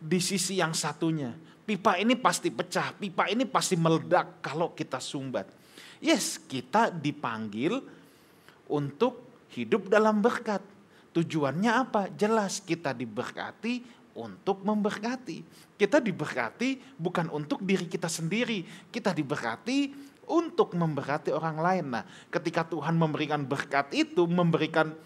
di 0.00 0.16
sisi 0.24 0.56
yang 0.56 0.72
satunya. 0.72 1.36
Pipa 1.68 2.00
ini 2.00 2.16
pasti 2.16 2.48
pecah, 2.48 2.96
pipa 2.96 3.28
ini 3.28 3.44
pasti 3.44 3.76
meledak 3.76 4.40
kalau 4.40 4.72
kita 4.72 4.96
sumbat. 4.96 5.44
Yes, 6.00 6.40
kita 6.40 6.88
dipanggil 6.88 7.76
untuk 8.72 9.20
hidup 9.52 9.92
dalam 9.92 10.24
berkat. 10.24 10.64
Tujuannya 11.12 11.68
apa? 11.68 12.08
Jelas 12.16 12.64
kita 12.64 12.96
diberkati 12.96 13.84
untuk 14.16 14.64
memberkati. 14.64 15.44
Kita 15.76 16.00
diberkati 16.00 16.96
bukan 16.96 17.28
untuk 17.28 17.60
diri 17.60 17.84
kita 17.84 18.08
sendiri, 18.08 18.64
kita 18.88 19.12
diberkati 19.12 19.92
untuk 20.32 20.72
memberkati 20.72 21.36
orang 21.36 21.60
lain. 21.60 21.84
Nah, 22.00 22.04
ketika 22.32 22.64
Tuhan 22.64 22.96
memberikan 22.96 23.44
berkat 23.44 23.92
itu, 23.92 24.24
memberikan 24.24 24.96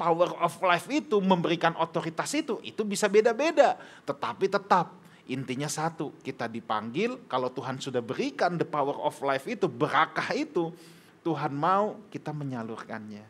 power 0.00 0.32
of 0.40 0.56
life 0.64 0.88
itu, 0.88 1.20
memberikan 1.20 1.76
otoritas 1.76 2.32
itu, 2.32 2.56
itu 2.64 2.80
bisa 2.88 3.04
beda-beda. 3.12 3.76
Tetapi 4.08 4.48
tetap 4.48 4.96
intinya 5.28 5.68
satu, 5.68 6.16
kita 6.24 6.48
dipanggil 6.48 7.28
kalau 7.28 7.52
Tuhan 7.52 7.76
sudah 7.76 8.00
berikan 8.00 8.56
the 8.56 8.64
power 8.64 8.96
of 9.04 9.20
life 9.20 9.44
itu, 9.44 9.68
berakah 9.68 10.32
itu, 10.32 10.72
Tuhan 11.20 11.52
mau 11.52 12.00
kita 12.08 12.32
menyalurkannya. 12.32 13.28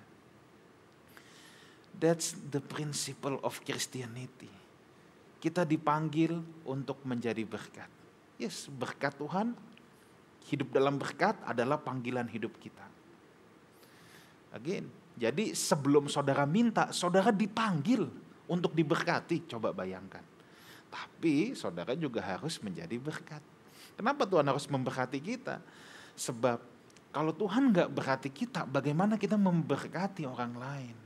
That's 1.98 2.38
the 2.38 2.62
principle 2.62 3.42
of 3.42 3.58
Christianity. 3.66 4.48
Kita 5.42 5.66
dipanggil 5.66 6.38
untuk 6.64 7.02
menjadi 7.02 7.42
berkat. 7.42 7.90
Yes, 8.38 8.70
berkat 8.70 9.18
Tuhan, 9.18 9.52
hidup 10.48 10.70
dalam 10.72 10.96
berkat 10.96 11.36
adalah 11.44 11.76
panggilan 11.76 12.30
hidup 12.30 12.54
kita. 12.56 12.86
Again, 14.54 14.88
jadi 15.20 15.52
sebelum 15.52 16.08
saudara 16.08 16.48
minta, 16.48 16.88
saudara 16.96 17.28
dipanggil 17.28 18.08
untuk 18.48 18.72
diberkati. 18.72 19.44
Coba 19.52 19.76
bayangkan. 19.76 20.24
Tapi 20.88 21.52
saudara 21.52 21.92
juga 21.92 22.24
harus 22.24 22.56
menjadi 22.64 22.96
berkat. 22.96 23.44
Kenapa 24.00 24.24
Tuhan 24.24 24.48
harus 24.48 24.64
memberkati 24.64 25.20
kita? 25.20 25.60
Sebab 26.16 26.64
kalau 27.12 27.36
Tuhan 27.36 27.68
nggak 27.68 27.92
berkati 27.92 28.32
kita, 28.32 28.64
bagaimana 28.64 29.20
kita 29.20 29.36
memberkati 29.36 30.24
orang 30.24 30.56
lain? 30.56 30.96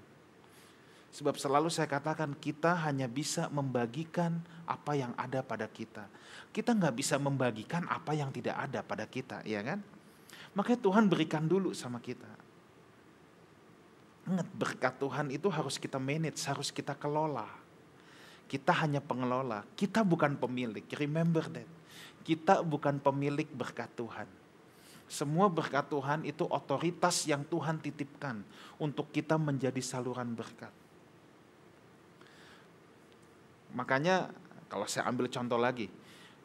Sebab 1.10 1.34
selalu 1.34 1.66
saya 1.70 1.90
katakan 1.90 2.38
kita 2.38 2.70
hanya 2.86 3.10
bisa 3.10 3.50
membagikan 3.50 4.38
apa 4.62 4.94
yang 4.94 5.10
ada 5.18 5.42
pada 5.42 5.66
kita. 5.66 6.06
Kita 6.54 6.70
nggak 6.70 6.94
bisa 6.94 7.18
membagikan 7.18 7.82
apa 7.90 8.14
yang 8.14 8.30
tidak 8.30 8.62
ada 8.62 8.78
pada 8.86 9.10
kita, 9.10 9.42
ya 9.42 9.58
kan? 9.62 9.82
Makanya 10.54 10.78
Tuhan 10.86 11.04
berikan 11.10 11.50
dulu 11.50 11.74
sama 11.74 11.98
kita. 11.98 12.43
Ingat 14.24 14.48
berkat 14.56 14.94
Tuhan 14.96 15.28
itu 15.28 15.48
harus 15.52 15.76
kita 15.76 16.00
manage, 16.00 16.40
harus 16.48 16.72
kita 16.72 16.96
kelola. 16.96 17.48
Kita 18.48 18.72
hanya 18.84 19.00
pengelola, 19.00 19.64
kita 19.76 20.04
bukan 20.04 20.36
pemilik. 20.36 20.84
Remember 20.96 21.44
that. 21.52 21.68
Kita 22.24 22.64
bukan 22.64 22.96
pemilik 23.00 23.48
berkat 23.52 23.92
Tuhan. 23.96 24.24
Semua 25.04 25.52
berkat 25.52 25.84
Tuhan 25.92 26.24
itu 26.24 26.48
otoritas 26.48 27.28
yang 27.28 27.44
Tuhan 27.44 27.76
titipkan 27.76 28.40
untuk 28.80 29.12
kita 29.12 29.36
menjadi 29.36 29.80
saluran 29.84 30.32
berkat. 30.32 30.72
Makanya 33.76 34.32
kalau 34.72 34.88
saya 34.88 35.04
ambil 35.12 35.28
contoh 35.28 35.60
lagi, 35.60 35.92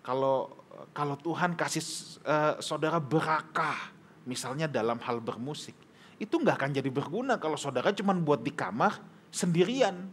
kalau 0.04 0.52
kalau 0.92 1.16
Tuhan 1.16 1.56
kasih 1.56 1.84
uh, 2.28 2.60
saudara 2.60 3.00
berakah, 3.00 3.96
misalnya 4.28 4.68
dalam 4.68 5.00
hal 5.00 5.24
bermusik, 5.24 5.76
itu 6.20 6.36
nggak 6.36 6.56
akan 6.60 6.72
jadi 6.76 6.90
berguna 6.92 7.40
kalau 7.40 7.56
saudara 7.56 7.96
cuma 7.96 8.12
buat 8.14 8.44
di 8.44 8.52
kamar 8.52 9.00
sendirian, 9.32 10.12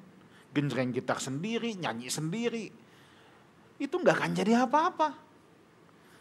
genjreng 0.54 0.94
gitar 0.94 1.18
sendiri, 1.18 1.74
nyanyi 1.74 2.08
sendiri, 2.08 2.70
itu 3.76 3.94
nggak 3.94 4.16
akan 4.16 4.32
jadi 4.32 4.64
apa-apa. 4.64 5.08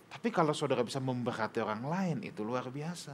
Tapi 0.09 0.27
kalau 0.33 0.51
saudara 0.57 0.81
bisa 0.81 0.97
memberkati 0.97 1.61
orang 1.61 1.85
lain, 1.85 2.17
itu 2.25 2.41
luar 2.41 2.67
biasa. 2.67 3.13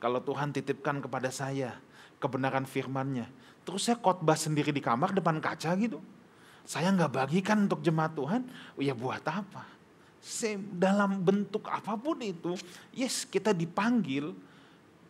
Kalau 0.00 0.20
Tuhan 0.24 0.52
titipkan 0.52 1.00
kepada 1.00 1.28
saya 1.28 1.76
kebenaran 2.20 2.64
firman-Nya, 2.64 3.28
Terus 3.64 3.88
saya 3.88 3.96
khotbah 3.96 4.36
sendiri 4.36 4.70
di 4.70 4.84
kamar 4.84 5.16
depan 5.16 5.40
kaca 5.40 5.72
gitu. 5.80 5.98
Saya 6.68 6.92
nggak 6.92 7.12
bagikan 7.12 7.64
untuk 7.64 7.80
jemaat 7.80 8.12
Tuhan, 8.16 8.44
ya 8.80 8.92
buat 8.92 9.24
apa? 9.24 9.64
Dalam 10.72 11.20
bentuk 11.20 11.68
apa 11.68 11.96
pun 11.96 12.16
itu, 12.24 12.56
yes 12.92 13.28
kita 13.28 13.52
dipanggil 13.52 14.32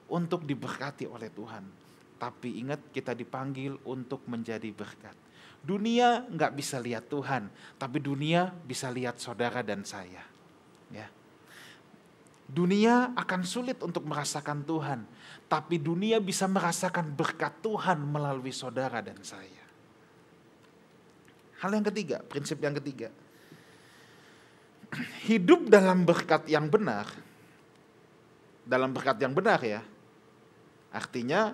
untuk 0.08 0.44
diberkati 0.44 1.08
oleh 1.08 1.32
Tuhan. 1.32 1.64
Tapi 2.18 2.62
ingat 2.64 2.92
kita 2.94 3.12
dipanggil 3.12 3.76
untuk 3.84 4.24
menjadi 4.30 4.70
berkat. 4.72 5.16
Dunia 5.64 6.28
nggak 6.28 6.52
bisa 6.60 6.76
lihat 6.76 7.08
Tuhan, 7.08 7.48
tapi 7.80 7.96
dunia 7.96 8.52
bisa 8.68 8.92
lihat 8.92 9.16
saudara 9.16 9.64
dan 9.64 9.80
saya. 9.80 10.20
Ya. 10.92 11.08
Dunia 12.44 13.16
akan 13.16 13.40
sulit 13.48 13.80
untuk 13.80 14.04
merasakan 14.04 14.60
Tuhan, 14.68 15.08
tapi 15.48 15.80
dunia 15.80 16.20
bisa 16.20 16.44
merasakan 16.44 17.16
berkat 17.16 17.64
Tuhan 17.64 17.96
melalui 17.96 18.52
saudara 18.52 19.00
dan 19.00 19.16
saya. 19.24 19.64
Hal 21.64 21.72
yang 21.72 21.88
ketiga, 21.88 22.20
prinsip 22.20 22.60
yang 22.60 22.76
ketiga. 22.76 23.08
Hidup 25.32 25.72
dalam 25.72 26.04
berkat 26.04 26.44
yang 26.44 26.68
benar, 26.68 27.08
dalam 28.68 28.92
berkat 28.92 29.16
yang 29.24 29.32
benar 29.32 29.64
ya. 29.64 29.80
Artinya 30.94 31.50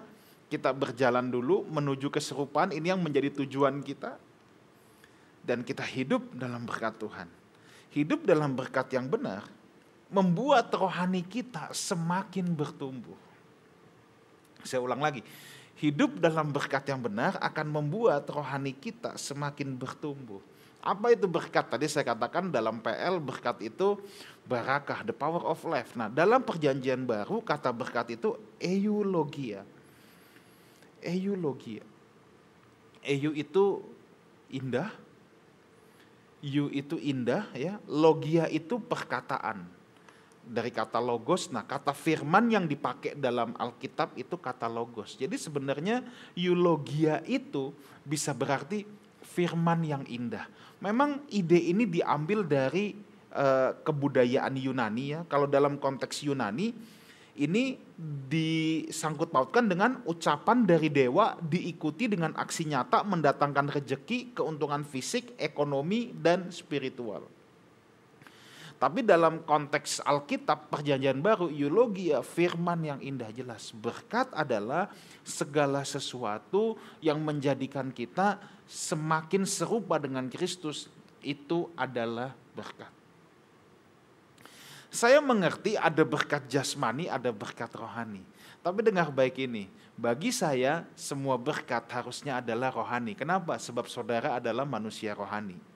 kita 0.52 0.76
berjalan 0.76 1.32
dulu 1.32 1.64
menuju 1.64 2.12
keserupaan 2.12 2.76
ini 2.76 2.92
yang 2.92 3.00
menjadi 3.00 3.32
tujuan 3.40 3.80
kita. 3.80 4.20
Dan 5.40 5.64
kita 5.64 5.80
hidup 5.80 6.36
dalam 6.36 6.68
berkat 6.68 7.00
Tuhan. 7.00 7.28
Hidup 7.96 8.28
dalam 8.28 8.52
berkat 8.52 8.92
yang 8.92 9.08
benar 9.08 9.48
membuat 10.10 10.68
rohani 10.74 11.22
kita 11.22 11.70
semakin 11.70 12.50
bertumbuh. 12.50 13.16
Saya 14.66 14.82
ulang 14.82 15.00
lagi, 15.00 15.24
hidup 15.80 16.18
dalam 16.20 16.50
berkat 16.50 16.84
yang 16.90 17.00
benar 17.00 17.38
akan 17.40 17.80
membuat 17.80 18.26
rohani 18.28 18.74
kita 18.74 19.16
semakin 19.16 19.78
bertumbuh. 19.78 20.42
Apa 20.80 21.12
itu 21.12 21.28
berkat? 21.28 21.68
Tadi 21.68 21.84
saya 21.86 22.08
katakan 22.08 22.48
dalam 22.48 22.80
PL 22.80 23.20
berkat 23.20 23.60
itu 23.60 24.00
barakah, 24.48 25.04
the 25.04 25.12
power 25.12 25.44
of 25.44 25.60
life. 25.68 25.92
Nah 25.92 26.08
dalam 26.08 26.40
perjanjian 26.40 27.04
baru 27.04 27.44
kata 27.44 27.68
berkat 27.70 28.16
itu 28.16 28.36
eulogia. 28.56 29.62
Eulogia. 31.04 31.84
Eu 33.00 33.32
itu 33.32 33.80
indah, 34.52 34.92
you 36.44 36.68
itu 36.72 37.00
indah 37.00 37.48
ya, 37.56 37.80
logia 37.88 38.48
itu 38.48 38.76
perkataan 38.76 39.64
dari 40.50 40.74
kata 40.74 40.98
logos. 40.98 41.52
Nah, 41.54 41.62
kata 41.62 41.94
firman 41.94 42.50
yang 42.50 42.66
dipakai 42.66 43.14
dalam 43.14 43.54
Alkitab 43.54 44.18
itu 44.18 44.34
kata 44.34 44.66
logos. 44.66 45.14
Jadi 45.14 45.38
sebenarnya 45.38 46.02
eulogia 46.34 47.22
itu 47.28 47.70
bisa 48.02 48.34
berarti 48.34 48.82
firman 49.30 49.86
yang 49.86 50.02
indah. 50.10 50.50
Memang 50.82 51.22
ide 51.30 51.56
ini 51.56 51.86
diambil 51.86 52.42
dari 52.42 52.96
uh, 53.32 53.76
kebudayaan 53.86 54.58
Yunani 54.58 55.04
ya. 55.14 55.20
Kalau 55.30 55.46
dalam 55.46 55.78
konteks 55.78 56.26
Yunani 56.26 56.74
ini 57.40 57.78
disangkut 58.36 59.30
pautkan 59.32 59.70
dengan 59.70 60.02
ucapan 60.04 60.66
dari 60.66 60.90
dewa 60.90 61.38
diikuti 61.40 62.10
dengan 62.10 62.34
aksi 62.36 62.68
nyata 62.68 63.06
mendatangkan 63.06 63.70
rejeki, 63.70 64.34
keuntungan 64.34 64.82
fisik, 64.82 65.38
ekonomi 65.38 66.12
dan 66.12 66.50
spiritual. 66.50 67.24
Tapi 68.80 69.04
dalam 69.04 69.44
konteks 69.44 70.00
Alkitab 70.00 70.72
perjanjian 70.72 71.20
baru 71.20 71.52
eulogia 71.52 72.24
firman 72.24 72.80
yang 72.80 73.00
indah 73.04 73.28
jelas. 73.28 73.76
Berkat 73.76 74.32
adalah 74.32 74.88
segala 75.20 75.84
sesuatu 75.84 76.80
yang 77.04 77.20
menjadikan 77.20 77.92
kita 77.92 78.40
semakin 78.64 79.44
serupa 79.44 80.00
dengan 80.00 80.32
Kristus 80.32 80.88
itu 81.20 81.68
adalah 81.76 82.32
berkat. 82.56 82.88
Saya 84.88 85.20
mengerti 85.20 85.76
ada 85.76 86.00
berkat 86.00 86.48
jasmani, 86.48 87.04
ada 87.04 87.28
berkat 87.36 87.68
rohani. 87.76 88.24
Tapi 88.64 88.80
dengar 88.80 89.12
baik 89.12 89.44
ini, 89.44 89.68
bagi 89.92 90.32
saya 90.32 90.88
semua 90.96 91.36
berkat 91.36 91.84
harusnya 91.92 92.40
adalah 92.40 92.72
rohani. 92.72 93.12
Kenapa? 93.12 93.60
Sebab 93.60 93.84
saudara 93.92 94.40
adalah 94.40 94.64
manusia 94.64 95.12
rohani 95.12 95.69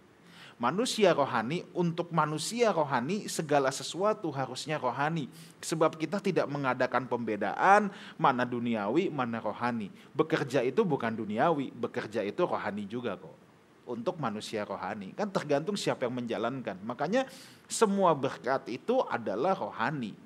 manusia 0.65 1.13
rohani 1.13 1.61
untuk 1.77 2.09
manusia 2.09 2.73
rohani 2.73 3.29
segala 3.29 3.69
sesuatu 3.69 4.33
harusnya 4.33 4.81
rohani. 4.81 5.29
Sebab 5.61 6.01
kita 6.01 6.25
tidak 6.25 6.49
mengadakan 6.49 7.05
pembedaan 7.05 7.93
mana 8.17 8.49
duniawi 8.49 9.13
mana 9.13 9.45
rohani. 9.45 9.93
Bekerja 10.17 10.65
itu 10.65 10.81
bukan 10.81 11.13
duniawi 11.13 11.69
bekerja 11.77 12.25
itu 12.25 12.49
rohani 12.49 12.89
juga 12.89 13.21
kok. 13.21 13.37
Untuk 13.85 14.17
manusia 14.17 14.65
rohani. 14.65 15.13
Kan 15.13 15.29
tergantung 15.29 15.77
siapa 15.77 16.09
yang 16.09 16.17
menjalankan. 16.17 16.81
Makanya 16.81 17.29
semua 17.69 18.17
berkat 18.17 18.65
itu 18.73 19.05
adalah 19.05 19.53
rohani. 19.53 20.17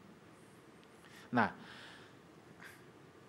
Nah 1.34 1.50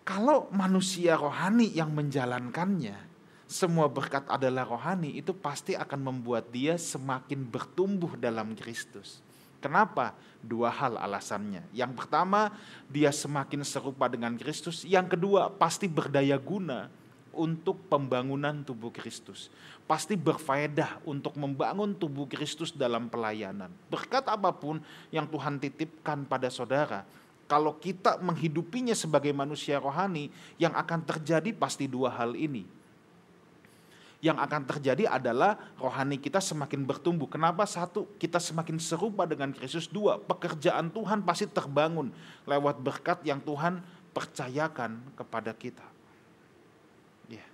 kalau 0.06 0.46
manusia 0.54 1.18
rohani 1.18 1.74
yang 1.74 1.90
menjalankannya 1.90 3.09
semua 3.50 3.90
berkat 3.90 4.30
adalah 4.30 4.62
rohani, 4.62 5.18
itu 5.18 5.34
pasti 5.34 5.74
akan 5.74 6.14
membuat 6.14 6.54
dia 6.54 6.78
semakin 6.78 7.42
bertumbuh 7.42 8.14
dalam 8.14 8.54
Kristus. 8.54 9.26
Kenapa? 9.58 10.14
Dua 10.38 10.70
hal 10.70 11.02
alasannya. 11.02 11.66
Yang 11.74 11.98
pertama, 11.98 12.54
dia 12.86 13.10
semakin 13.10 13.66
serupa 13.66 14.06
dengan 14.06 14.38
Kristus. 14.38 14.86
Yang 14.86 15.18
kedua, 15.18 15.50
pasti 15.50 15.90
berdaya 15.90 16.38
guna 16.38 16.94
untuk 17.34 17.82
pembangunan 17.90 18.62
tubuh 18.62 18.94
Kristus. 18.94 19.50
Pasti 19.90 20.14
berfaedah 20.14 21.02
untuk 21.10 21.34
membangun 21.34 21.98
tubuh 21.98 22.30
Kristus 22.30 22.70
dalam 22.70 23.10
pelayanan. 23.10 23.74
Berkat 23.90 24.30
apa 24.30 24.54
pun 24.54 24.78
yang 25.10 25.26
Tuhan 25.26 25.58
titipkan 25.58 26.22
pada 26.30 26.54
saudara, 26.54 27.02
kalau 27.50 27.74
kita 27.82 28.22
menghidupinya 28.22 28.94
sebagai 28.94 29.34
manusia 29.34 29.82
rohani, 29.82 30.30
yang 30.62 30.78
akan 30.78 31.02
terjadi 31.02 31.50
pasti 31.58 31.90
dua 31.90 32.14
hal 32.14 32.38
ini 32.38 32.78
yang 34.20 34.36
akan 34.36 34.68
terjadi 34.68 35.08
adalah 35.08 35.56
rohani 35.80 36.20
kita 36.20 36.44
semakin 36.44 36.84
bertumbuh. 36.84 37.32
Kenapa? 37.32 37.64
Satu, 37.64 38.04
kita 38.20 38.36
semakin 38.36 38.76
serupa 38.76 39.24
dengan 39.24 39.56
Kristus. 39.56 39.88
Dua, 39.88 40.20
pekerjaan 40.20 40.92
Tuhan 40.92 41.24
pasti 41.24 41.48
terbangun 41.48 42.12
lewat 42.44 42.84
berkat 42.84 43.24
yang 43.24 43.40
Tuhan 43.40 43.80
percayakan 44.12 45.16
kepada 45.16 45.56
kita. 45.56 45.88
Ya. 47.32 47.48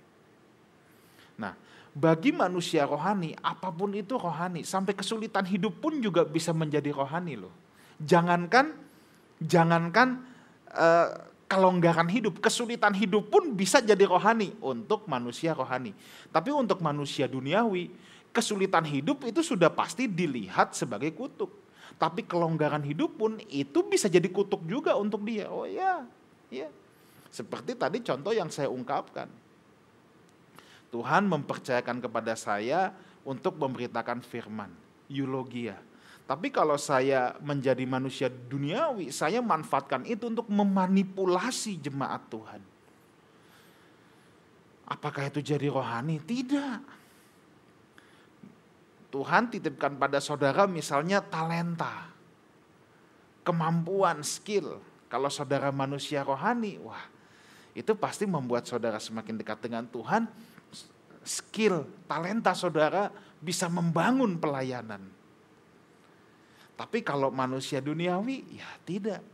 Nah, 1.38 1.54
bagi 1.94 2.34
manusia 2.34 2.82
rohani, 2.82 3.38
apa 3.38 3.70
pun 3.70 3.94
itu 3.94 4.18
rohani, 4.18 4.66
sampai 4.66 4.98
kesulitan 4.98 5.46
hidup 5.46 5.78
pun 5.78 6.02
juga 6.02 6.26
bisa 6.26 6.50
menjadi 6.50 6.90
rohani 6.90 7.38
loh. 7.38 7.54
Jangankan, 8.02 8.74
jangankan 9.38 10.20
uh, 10.74 11.08
kelonggaran 11.46 12.10
hidup, 12.10 12.42
kesulitan 12.42 12.92
hidup 12.92 13.30
pun 13.30 13.54
bisa 13.54 13.78
jadi 13.78 14.02
rohani 14.06 14.54
untuk 14.58 15.06
manusia 15.06 15.54
rohani. 15.54 15.94
Tapi 16.34 16.50
untuk 16.50 16.82
manusia 16.82 17.30
duniawi, 17.30 17.90
kesulitan 18.34 18.82
hidup 18.82 19.22
itu 19.24 19.40
sudah 19.40 19.70
pasti 19.70 20.10
dilihat 20.10 20.74
sebagai 20.74 21.14
kutuk. 21.14 21.48
Tapi 21.96 22.26
kelonggaran 22.26 22.82
hidup 22.84 23.16
pun 23.16 23.40
itu 23.48 23.80
bisa 23.86 24.10
jadi 24.10 24.26
kutuk 24.28 24.66
juga 24.68 24.98
untuk 24.98 25.24
dia. 25.24 25.48
Oh 25.48 25.64
ya, 25.64 26.04
ya. 26.52 26.68
Seperti 27.30 27.78
tadi 27.78 28.02
contoh 28.02 28.34
yang 28.34 28.50
saya 28.50 28.68
ungkapkan. 28.68 29.30
Tuhan 30.90 31.24
mempercayakan 31.30 32.02
kepada 32.02 32.34
saya 32.34 32.94
untuk 33.26 33.58
memberitakan 33.58 34.22
firman, 34.22 34.70
eulogia. 35.08 35.78
Tapi 36.26 36.50
kalau 36.50 36.74
saya 36.74 37.38
menjadi 37.38 37.86
manusia 37.86 38.26
duniawi, 38.26 39.14
saya 39.14 39.38
manfaatkan 39.38 40.02
itu 40.02 40.26
untuk 40.26 40.50
memanipulasi 40.50 41.78
jemaat 41.78 42.26
Tuhan. 42.26 42.62
Apakah 44.90 45.30
itu 45.30 45.38
jadi 45.38 45.70
rohani? 45.70 46.18
Tidak. 46.18 46.78
Tuhan 49.14 49.54
titipkan 49.54 49.94
pada 49.94 50.18
saudara 50.18 50.66
misalnya 50.66 51.22
talenta, 51.22 52.10
kemampuan, 53.46 54.26
skill. 54.26 54.82
Kalau 55.06 55.30
saudara 55.30 55.70
manusia 55.70 56.26
rohani, 56.26 56.82
wah 56.82 57.06
itu 57.70 57.94
pasti 57.94 58.26
membuat 58.26 58.66
saudara 58.66 58.98
semakin 58.98 59.38
dekat 59.38 59.62
dengan 59.62 59.86
Tuhan. 59.86 60.26
Skill, 61.22 61.86
talenta 62.10 62.50
saudara 62.50 63.14
bisa 63.38 63.70
membangun 63.70 64.42
pelayanan. 64.42 65.15
Tapi 66.76 67.00
kalau 67.00 67.32
manusia 67.32 67.80
duniawi, 67.80 68.60
ya 68.60 68.68
tidak. 68.84 69.24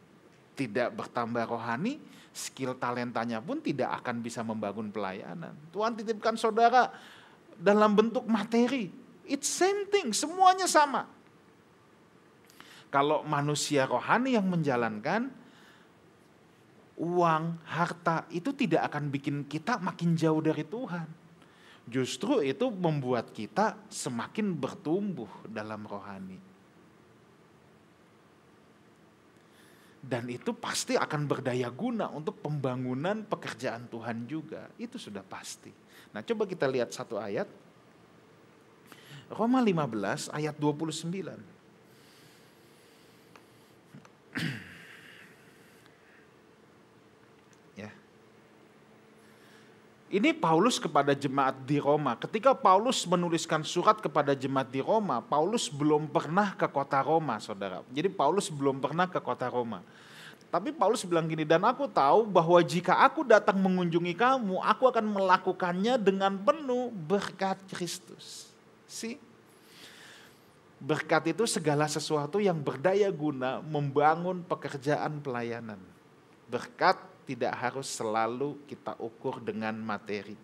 Tidak 0.54 0.94
bertambah 0.94 1.42
rohani, 1.50 1.98
skill 2.30 2.78
talentanya 2.78 3.42
pun 3.42 3.58
tidak 3.58 3.90
akan 4.02 4.22
bisa 4.22 4.46
membangun 4.46 4.94
pelayanan. 4.94 5.52
Tuhan 5.74 5.98
titipkan 5.98 6.38
saudara 6.38 6.88
dalam 7.58 7.98
bentuk 7.98 8.24
materi, 8.30 8.88
It's 9.26 9.46
same 9.46 9.86
thing, 9.86 10.10
semuanya 10.10 10.66
sama. 10.66 11.06
Kalau 12.92 13.24
manusia 13.24 13.88
rohani 13.88 14.36
yang 14.36 14.44
menjalankan, 14.50 15.32
uang, 17.00 17.44
harta 17.64 18.28
itu 18.28 18.52
tidak 18.52 18.92
akan 18.92 19.08
bikin 19.08 19.48
kita 19.48 19.80
makin 19.80 20.12
jauh 20.18 20.42
dari 20.44 20.66
Tuhan. 20.66 21.08
Justru 21.88 22.44
itu 22.44 22.68
membuat 22.70 23.32
kita 23.34 23.74
semakin 23.88 24.54
bertumbuh 24.54 25.30
dalam 25.48 25.82
rohani. 25.88 26.51
Dan 30.02 30.26
itu 30.26 30.50
pasti 30.58 30.98
akan 30.98 31.30
berdaya 31.30 31.70
guna 31.70 32.10
untuk 32.10 32.42
pembangunan 32.42 33.22
pekerjaan 33.22 33.86
Tuhan 33.86 34.26
juga. 34.26 34.66
Itu 34.74 34.98
sudah 34.98 35.22
pasti. 35.22 35.70
Nah 36.10 36.26
coba 36.26 36.50
kita 36.50 36.66
lihat 36.66 36.90
satu 36.90 37.22
ayat 37.22 37.46
Roma 39.32 39.64
15 39.64 40.28
ayat 40.34 40.58
29. 40.58 41.06
ya. 47.80 47.88
Ini 50.12 50.36
Paulus 50.36 50.76
kepada 50.76 51.16
jemaat 51.16 51.56
di 51.64 51.80
Roma. 51.80 52.12
Ketika 52.20 52.52
Paulus 52.52 53.08
menuliskan 53.08 53.64
surat 53.64 53.96
kepada 53.96 54.36
jemaat 54.36 54.68
di 54.68 54.84
Roma, 54.84 55.24
Paulus 55.24 55.72
belum 55.72 56.04
pernah 56.04 56.52
ke 56.52 56.68
kota 56.68 57.00
Roma, 57.00 57.40
saudara. 57.40 57.80
Jadi 57.88 58.12
Paulus 58.12 58.52
belum 58.52 58.76
pernah 58.76 59.08
ke 59.08 59.16
kota 59.24 59.48
Roma. 59.48 59.80
Tapi 60.52 60.68
Paulus 60.68 61.00
bilang 61.08 61.24
gini, 61.24 61.48
dan 61.48 61.64
aku 61.64 61.88
tahu 61.88 62.28
bahwa 62.28 62.60
jika 62.60 63.00
aku 63.00 63.24
datang 63.24 63.56
mengunjungi 63.56 64.12
kamu, 64.12 64.60
aku 64.60 64.92
akan 64.92 65.16
melakukannya 65.16 65.96
dengan 65.96 66.36
penuh 66.36 66.92
berkat 66.92 67.56
Kristus. 67.72 68.52
See? 68.84 69.16
Berkat 70.76 71.32
itu 71.32 71.48
segala 71.48 71.88
sesuatu 71.88 72.36
yang 72.36 72.60
berdaya 72.60 73.08
guna 73.08 73.64
membangun 73.64 74.44
pekerjaan 74.44 75.24
pelayanan. 75.24 75.80
Berkat 76.52 77.00
tidak 77.24 77.54
harus 77.56 77.88
selalu 77.88 78.58
kita 78.66 78.98
ukur 78.98 79.38
dengan 79.42 79.74
materi. 79.80 80.34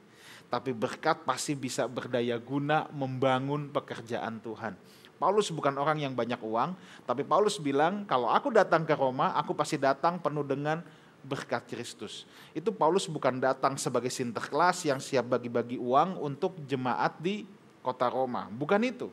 Tapi 0.49 0.73
berkat 0.73 1.29
pasti 1.29 1.53
bisa 1.53 1.85
berdaya 1.85 2.41
guna 2.41 2.89
membangun 2.89 3.69
pekerjaan 3.69 4.41
Tuhan. 4.41 4.73
Paulus 5.19 5.51
bukan 5.51 5.75
orang 5.75 5.99
yang 5.99 6.15
banyak 6.15 6.39
uang, 6.39 6.79
tapi 7.03 7.27
Paulus 7.27 7.59
bilang 7.59 8.07
kalau 8.07 8.31
aku 8.31 8.55
datang 8.55 8.87
ke 8.87 8.95
Roma, 8.95 9.35
aku 9.35 9.51
pasti 9.51 9.75
datang 9.75 10.17
penuh 10.23 10.47
dengan 10.47 10.81
berkat 11.27 11.67
Kristus. 11.67 12.23
Itu 12.55 12.71
Paulus 12.71 13.11
bukan 13.11 13.43
datang 13.43 13.75
sebagai 13.77 14.09
sinterklas 14.09 14.87
yang 14.87 15.03
siap 15.03 15.27
bagi-bagi 15.27 15.77
uang 15.77 16.23
untuk 16.23 16.55
jemaat 16.65 17.19
di 17.19 17.43
kota 17.83 18.07
Roma. 18.07 18.47
Bukan 18.47 18.79
itu. 18.87 19.11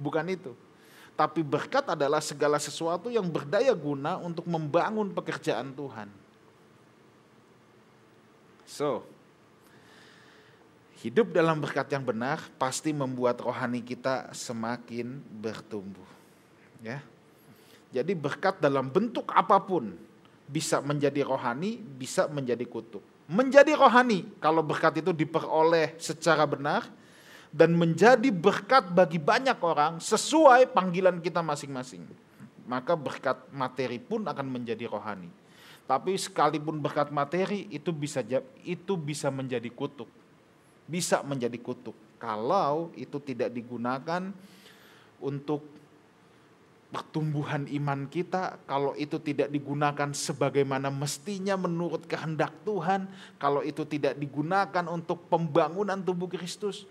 Bukan 0.00 0.24
itu. 0.32 0.56
Tapi 1.20 1.44
berkat 1.44 1.84
adalah 1.92 2.24
segala 2.24 2.56
sesuatu 2.56 3.12
yang 3.12 3.28
berdaya 3.28 3.76
guna 3.76 4.16
untuk 4.16 4.48
membangun 4.48 5.12
pekerjaan 5.12 5.76
Tuhan. 5.76 6.08
So, 8.70 9.02
hidup 11.02 11.34
dalam 11.34 11.58
berkat 11.58 11.90
yang 11.90 12.06
benar 12.06 12.38
pasti 12.54 12.94
membuat 12.94 13.42
rohani 13.42 13.82
kita 13.82 14.30
semakin 14.30 15.18
bertumbuh. 15.42 16.06
Ya. 16.78 17.02
Jadi 17.90 18.14
berkat 18.14 18.62
dalam 18.62 18.86
bentuk 18.86 19.26
apa 19.34 19.58
pun 19.58 19.90
bisa 20.46 20.78
menjadi 20.78 21.26
rohani, 21.26 21.82
bisa 21.82 22.30
menjadi 22.30 22.62
kutuk. 22.62 23.02
Menjadi 23.26 23.74
rohani 23.74 24.22
kalau 24.38 24.62
berkat 24.62 25.02
itu 25.02 25.10
diperoleh 25.10 25.98
secara 25.98 26.46
benar, 26.46 26.86
dan 27.50 27.74
menjadi 27.74 28.30
berkat 28.30 28.86
bagi 28.94 29.18
banyak 29.18 29.58
orang 29.58 29.98
sesuai 29.98 30.70
panggilan 30.70 31.18
kita 31.18 31.42
masing-masing. 31.42 32.06
Maka 32.70 32.94
berkat 32.94 33.34
materi 33.50 33.98
pun 33.98 34.22
akan 34.22 34.46
menjadi 34.46 34.86
rohani. 34.86 35.39
Tapi 35.88 36.16
sekalipun 36.16 36.78
berkat 36.78 37.12
materi 37.12 37.66
itu 37.70 37.90
bisa 37.90 38.22
itu 38.66 38.94
bisa 38.98 39.28
menjadi 39.28 39.68
kutuk. 39.70 40.08
Bisa 40.86 41.22
menjadi 41.22 41.56
kutuk 41.58 41.94
kalau 42.20 42.92
itu 43.00 43.16
tidak 43.24 43.48
digunakan 43.48 44.28
untuk 45.24 45.64
pertumbuhan 46.92 47.64
iman 47.64 48.04
kita, 48.12 48.60
kalau 48.68 48.92
itu 48.92 49.16
tidak 49.16 49.48
digunakan 49.48 50.12
sebagaimana 50.12 50.92
mestinya 50.92 51.56
menurut 51.56 52.04
kehendak 52.04 52.52
Tuhan, 52.68 53.08
kalau 53.40 53.64
itu 53.64 53.88
tidak 53.88 54.20
digunakan 54.20 54.84
untuk 54.92 55.24
pembangunan 55.32 55.96
tubuh 55.96 56.28
Kristus, 56.28 56.84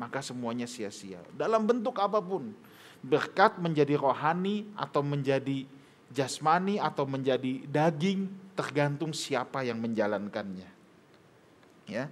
maka 0.00 0.24
semuanya 0.24 0.64
sia-sia. 0.64 1.20
Dalam 1.36 1.68
bentuk 1.68 2.00
apa 2.00 2.22
pun, 2.22 2.56
berkat 3.04 3.60
menjadi 3.60 4.00
rohani 4.00 4.64
atau 4.78 5.04
menjadi 5.04 5.68
jasmani 6.10 6.82
atau 6.82 7.06
menjadi 7.06 7.62
daging 7.70 8.26
tergantung 8.58 9.14
siapa 9.14 9.62
yang 9.62 9.78
menjalankannya. 9.78 10.68
Ya. 11.86 12.10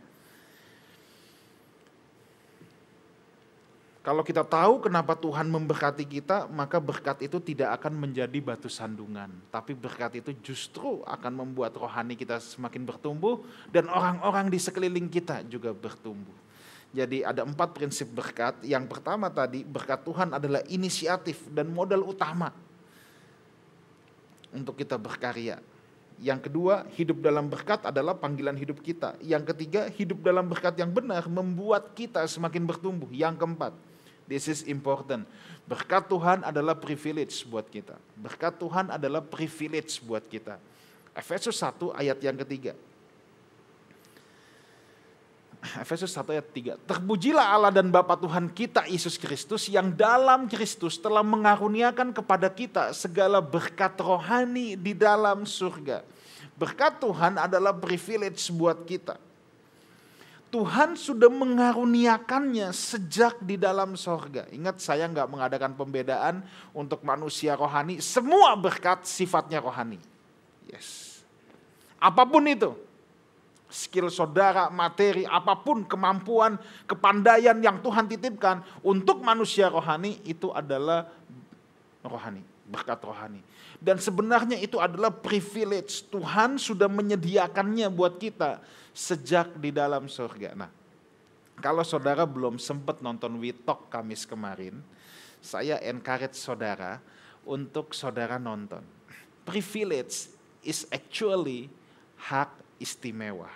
Kalau 4.00 4.24
kita 4.24 4.40
tahu 4.40 4.88
kenapa 4.88 5.12
Tuhan 5.12 5.44
memberkati 5.52 6.08
kita, 6.08 6.48
maka 6.48 6.80
berkat 6.80 7.28
itu 7.28 7.36
tidak 7.44 7.76
akan 7.76 8.08
menjadi 8.08 8.40
batu 8.40 8.64
sandungan. 8.64 9.28
Tapi 9.52 9.76
berkat 9.76 10.24
itu 10.24 10.32
justru 10.40 11.04
akan 11.04 11.44
membuat 11.44 11.76
rohani 11.76 12.16
kita 12.16 12.40
semakin 12.40 12.88
bertumbuh 12.88 13.44
dan 13.68 13.84
orang-orang 13.92 14.48
di 14.48 14.56
sekeliling 14.56 15.12
kita 15.12 15.44
juga 15.44 15.76
bertumbuh. 15.76 16.32
Jadi 16.88 17.20
ada 17.20 17.44
empat 17.44 17.76
prinsip 17.76 18.08
berkat. 18.08 18.56
Yang 18.64 18.88
pertama 18.88 19.28
tadi 19.28 19.60
berkat 19.60 20.00
Tuhan 20.00 20.32
adalah 20.32 20.64
inisiatif 20.72 21.44
dan 21.52 21.68
modal 21.68 22.00
utama 22.08 22.48
untuk 24.52 24.78
kita 24.78 24.96
berkarya. 24.96 25.60
Yang 26.18 26.50
kedua, 26.50 26.82
hidup 26.98 27.22
dalam 27.22 27.46
berkat 27.46 27.86
adalah 27.86 28.18
panggilan 28.18 28.58
hidup 28.58 28.82
kita. 28.82 29.14
Yang 29.22 29.54
ketiga, 29.54 29.86
hidup 29.86 30.18
dalam 30.18 30.50
berkat 30.50 30.74
yang 30.74 30.90
benar 30.90 31.30
membuat 31.30 31.94
kita 31.94 32.26
semakin 32.26 32.66
bertumbuh. 32.66 33.06
Yang 33.14 33.38
keempat, 33.38 33.72
this 34.26 34.50
is 34.50 34.66
important. 34.66 35.22
Berkat 35.70 36.10
Tuhan 36.10 36.42
adalah 36.42 36.74
privilege 36.74 37.46
buat 37.46 37.70
kita. 37.70 37.94
Berkat 38.18 38.58
Tuhan 38.58 38.90
adalah 38.90 39.22
privilege 39.22 40.02
buat 40.02 40.26
kita. 40.26 40.58
Efesus 41.14 41.54
1 41.62 41.94
ayat 41.94 42.18
yang 42.18 42.34
ketiga. 42.42 42.74
Efesus 45.82 46.14
1 46.14 46.34
ayat 46.38 46.48
3. 46.78 46.88
Terpujilah 46.88 47.46
Allah 47.54 47.72
dan 47.74 47.90
Bapa 47.90 48.14
Tuhan 48.14 48.50
kita 48.50 48.86
Yesus 48.86 49.18
Kristus 49.18 49.66
yang 49.66 49.90
dalam 49.90 50.46
Kristus 50.46 50.98
telah 50.98 51.26
mengaruniakan 51.26 52.14
kepada 52.14 52.46
kita 52.50 52.94
segala 52.94 53.42
berkat 53.42 53.98
rohani 53.98 54.78
di 54.78 54.94
dalam 54.94 55.42
surga. 55.42 56.02
Berkat 56.58 57.02
Tuhan 57.02 57.38
adalah 57.38 57.74
privilege 57.74 58.50
buat 58.50 58.82
kita. 58.86 59.18
Tuhan 60.48 60.96
sudah 60.96 61.28
mengaruniakannya 61.28 62.72
sejak 62.72 63.36
di 63.44 63.60
dalam 63.60 64.00
sorga. 64.00 64.48
Ingat 64.48 64.80
saya 64.80 65.04
nggak 65.04 65.28
mengadakan 65.28 65.76
pembedaan 65.76 66.40
untuk 66.72 67.04
manusia 67.04 67.52
rohani. 67.52 68.00
Semua 68.00 68.56
berkat 68.56 69.04
sifatnya 69.04 69.60
rohani. 69.60 70.00
Yes. 70.64 71.20
Apa 72.00 72.24
pun 72.24 72.48
itu 72.48 72.87
skill 73.68 74.08
saudara, 74.08 74.72
materi, 74.72 75.28
apa 75.28 75.52
pun 75.60 75.84
kemampuan, 75.84 76.56
kepandaian 76.88 77.56
yang 77.60 77.78
Tuhan 77.84 78.08
titipkan 78.08 78.64
untuk 78.80 79.20
manusia 79.20 79.68
rohani 79.68 80.18
itu 80.24 80.48
adalah 80.50 81.06
rohani, 82.00 82.40
berkat 82.64 82.98
rohani. 83.04 83.44
Dan 83.78 84.00
sebenarnya 84.02 84.58
itu 84.58 84.80
adalah 84.80 85.12
privilege. 85.12 86.02
Tuhan 86.10 86.58
sudah 86.58 86.90
menyediakannya 86.90 87.86
buat 87.92 88.18
kita 88.18 88.58
sejak 88.90 89.54
di 89.60 89.70
dalam 89.70 90.10
surga. 90.10 90.58
Nah, 90.58 90.72
kalau 91.62 91.86
saudara 91.86 92.26
belum 92.26 92.58
sempat 92.58 92.98
nonton 93.04 93.38
Witok 93.38 93.86
Kamis 93.92 94.26
kemarin, 94.26 94.82
saya 95.38 95.78
encourage 95.86 96.34
saudara 96.34 96.98
untuk 97.46 97.94
saudara 97.94 98.40
nonton. 98.40 98.82
Privilege 99.46 100.34
is 100.66 100.84
actually 100.90 101.70
hak 102.18 102.50
istimewa. 102.78 103.50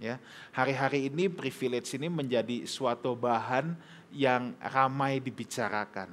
Ya, 0.00 0.16
hari-hari 0.56 1.12
ini 1.12 1.28
privilege 1.28 1.92
ini 1.92 2.08
menjadi 2.08 2.64
suatu 2.64 3.12
bahan 3.12 3.76
yang 4.08 4.56
ramai 4.56 5.20
dibicarakan. 5.20 6.08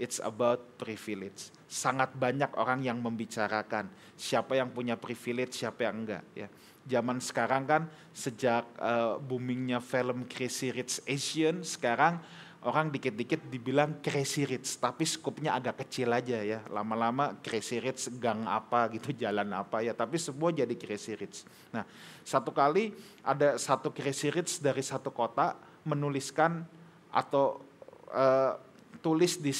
It's 0.00 0.18
about 0.18 0.80
privilege. 0.80 1.54
Sangat 1.70 2.10
banyak 2.16 2.50
orang 2.58 2.82
yang 2.82 2.98
membicarakan 2.98 3.86
siapa 4.18 4.58
yang 4.58 4.74
punya 4.74 4.98
privilege, 4.98 5.62
siapa 5.62 5.86
yang 5.86 6.02
enggak. 6.02 6.24
Ya, 6.34 6.48
zaman 6.90 7.22
sekarang 7.22 7.70
kan 7.70 7.82
sejak 8.10 8.66
uh, 8.80 9.20
boomingnya 9.22 9.78
film 9.78 10.26
Crazy 10.26 10.74
Rich 10.74 11.04
Asian, 11.06 11.62
sekarang 11.62 12.18
orang 12.60 12.92
dikit-dikit 12.92 13.48
dibilang 13.48 14.04
crazy 14.04 14.44
rich, 14.44 14.76
tapi 14.76 15.08
skupnya 15.08 15.56
agak 15.56 15.86
kecil 15.86 16.12
aja 16.12 16.44
ya. 16.44 16.60
Lama-lama 16.68 17.32
crazy 17.40 17.80
rich 17.80 18.12
gang 18.20 18.44
apa 18.44 18.92
gitu, 18.92 19.16
jalan 19.22 19.48
apa 19.56 19.80
ya, 19.80 19.96
tapi 19.96 20.20
semua 20.20 20.52
jadi 20.52 20.72
crazy 20.76 21.16
rich. 21.16 21.48
Nah, 21.72 21.88
satu 22.20 22.52
kali 22.52 22.92
ada 23.24 23.56
satu 23.56 23.88
crazy 23.88 24.28
rich 24.28 24.60
dari 24.60 24.84
satu 24.84 25.08
kota 25.08 25.56
menuliskan 25.88 26.68
atau 27.08 27.64
uh, 28.12 28.60
tulis 29.00 29.40
di 29.40 29.56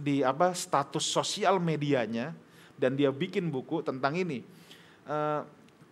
di 0.00 0.24
apa 0.24 0.56
status 0.56 1.04
sosial 1.04 1.60
medianya 1.60 2.32
dan 2.80 2.96
dia 2.96 3.12
bikin 3.12 3.52
buku 3.52 3.84
tentang 3.84 4.16
ini. 4.16 4.40
Uh, 5.04 5.44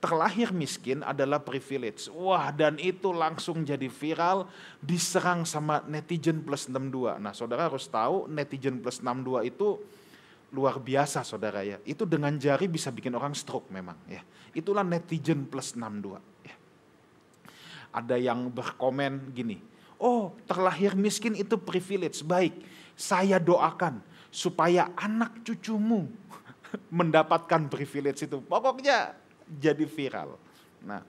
terlahir 0.06 0.54
miskin 0.54 1.02
adalah 1.02 1.42
privilege. 1.42 2.06
Wah, 2.14 2.54
dan 2.54 2.78
itu 2.78 3.10
langsung 3.10 3.66
jadi 3.66 3.90
viral, 3.90 4.46
diserang 4.78 5.42
sama 5.42 5.82
netizen 5.90 6.46
plus 6.46 6.70
62. 6.70 7.18
Nah, 7.18 7.34
saudara 7.34 7.66
harus 7.66 7.90
tahu 7.90 8.30
netizen 8.30 8.78
plus 8.78 9.02
62 9.02 9.50
itu 9.50 9.82
luar 10.54 10.78
biasa 10.78 11.26
saudara 11.26 11.66
ya. 11.66 11.82
Itu 11.82 12.06
dengan 12.06 12.38
jari 12.38 12.70
bisa 12.70 12.94
bikin 12.94 13.18
orang 13.18 13.34
stroke 13.34 13.66
memang 13.74 13.98
ya. 14.06 14.22
Itulah 14.54 14.86
netizen 14.86 15.42
plus 15.50 15.74
62 15.74 16.22
ya. 16.46 16.54
Ada 17.90 18.14
yang 18.14 18.46
berkomen 18.46 19.34
gini, 19.34 19.58
oh 19.98 20.38
terlahir 20.46 20.94
miskin 20.94 21.34
itu 21.34 21.58
privilege. 21.58 22.22
Baik, 22.22 22.54
saya 22.94 23.42
doakan 23.42 23.98
supaya 24.30 24.94
anak 24.94 25.42
cucumu 25.42 26.06
mendapatkan 26.94 27.66
privilege 27.66 28.22
itu. 28.22 28.38
Pokoknya 28.38 29.25
jadi 29.46 29.86
viral. 29.86 30.34
Nah, 30.82 31.02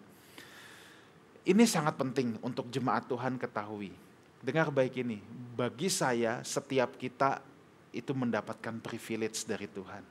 ini 1.48 1.64
sangat 1.66 1.98
penting 1.98 2.38
untuk 2.46 2.70
jemaat 2.70 3.10
Tuhan 3.10 3.40
ketahui. 3.42 3.96
Dengar 4.38 4.70
baik 4.70 5.02
ini, 5.02 5.24
bagi 5.58 5.90
saya 5.90 6.46
setiap 6.46 6.96
kita 7.00 7.42
itu 7.90 8.14
mendapatkan 8.14 8.78
privilege 8.84 9.48
dari 9.48 9.66
Tuhan. 9.66 10.06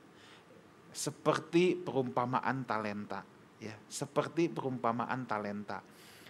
Seperti 0.91 1.77
perumpamaan 1.77 2.65
talenta, 2.67 3.23
ya, 3.61 3.77
seperti 3.87 4.51
perumpamaan 4.51 5.23
talenta. 5.29 5.79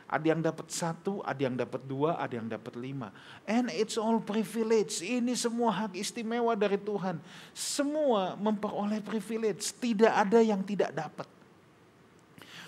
Ada 0.07 0.23
yang 0.23 0.39
dapat 0.39 0.71
satu, 0.71 1.19
ada 1.19 1.39
yang 1.39 1.55
dapat 1.59 1.83
dua, 1.83 2.15
ada 2.15 2.31
yang 2.39 2.47
dapat 2.47 2.79
lima. 2.79 3.11
And 3.43 3.67
it's 3.71 3.99
all 3.99 4.23
privilege. 4.23 5.03
Ini 5.03 5.35
semua 5.35 5.71
hak 5.83 5.99
istimewa 5.99 6.55
dari 6.55 6.79
Tuhan. 6.79 7.19
Semua 7.51 8.39
memperoleh 8.39 9.03
privilege. 9.03 9.75
Tidak 9.75 10.07
ada 10.07 10.39
yang 10.39 10.63
tidak 10.63 10.95
dapat. 10.95 11.36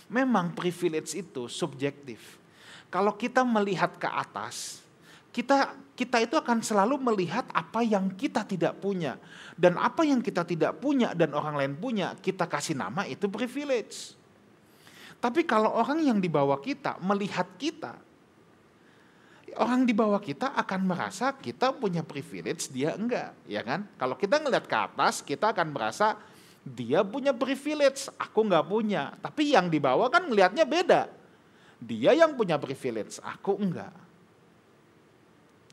Memang 0.09 0.57
privilege 0.57 1.13
itu 1.13 1.45
subjektif. 1.45 2.41
Kalau 2.89 3.13
kita 3.13 3.45
melihat 3.45 3.93
ke 4.01 4.09
atas, 4.09 4.81
kita 5.29 5.77
kita 5.93 6.17
itu 6.25 6.33
akan 6.33 6.65
selalu 6.65 6.97
melihat 6.97 7.45
apa 7.53 7.85
yang 7.85 8.09
kita 8.17 8.41
tidak 8.41 8.81
punya 8.81 9.21
dan 9.53 9.77
apa 9.77 10.01
yang 10.01 10.23
kita 10.23 10.41
tidak 10.41 10.81
punya 10.81 11.13
dan 11.13 11.35
orang 11.37 11.59
lain 11.59 11.73
punya, 11.77 12.17
kita 12.17 12.49
kasih 12.49 12.73
nama 12.73 13.05
itu 13.05 13.29
privilege. 13.29 14.17
Tapi 15.19 15.43
kalau 15.43 15.75
orang 15.75 15.99
yang 15.99 16.17
di 16.17 16.31
bawah 16.31 16.57
kita 16.57 16.95
melihat 17.03 17.45
kita, 17.59 17.99
orang 19.59 19.83
di 19.83 19.91
bawah 19.91 20.23
kita 20.23 20.55
akan 20.55 20.87
merasa 20.87 21.35
kita 21.35 21.75
punya 21.75 22.01
privilege, 22.07 22.71
dia 22.71 22.95
enggak, 22.95 23.35
ya 23.43 23.59
kan? 23.59 23.83
Kalau 23.99 24.15
kita 24.15 24.39
ngelihat 24.39 24.65
ke 24.65 24.77
atas, 24.79 25.19
kita 25.19 25.51
akan 25.51 25.75
merasa 25.75 26.15
dia 26.63 27.01
punya 27.07 27.31
privilege, 27.31 28.11
aku 28.19 28.45
nggak 28.45 28.65
punya. 28.67 29.15
Tapi 29.23 29.55
yang 29.55 29.71
dibawa 29.71 30.11
kan 30.11 30.27
ngelihatnya 30.27 30.65
beda. 30.67 31.01
Dia 31.79 32.11
yang 32.11 32.35
punya 32.35 32.59
privilege, 32.59 33.23
aku 33.23 33.55
enggak. 33.55 33.95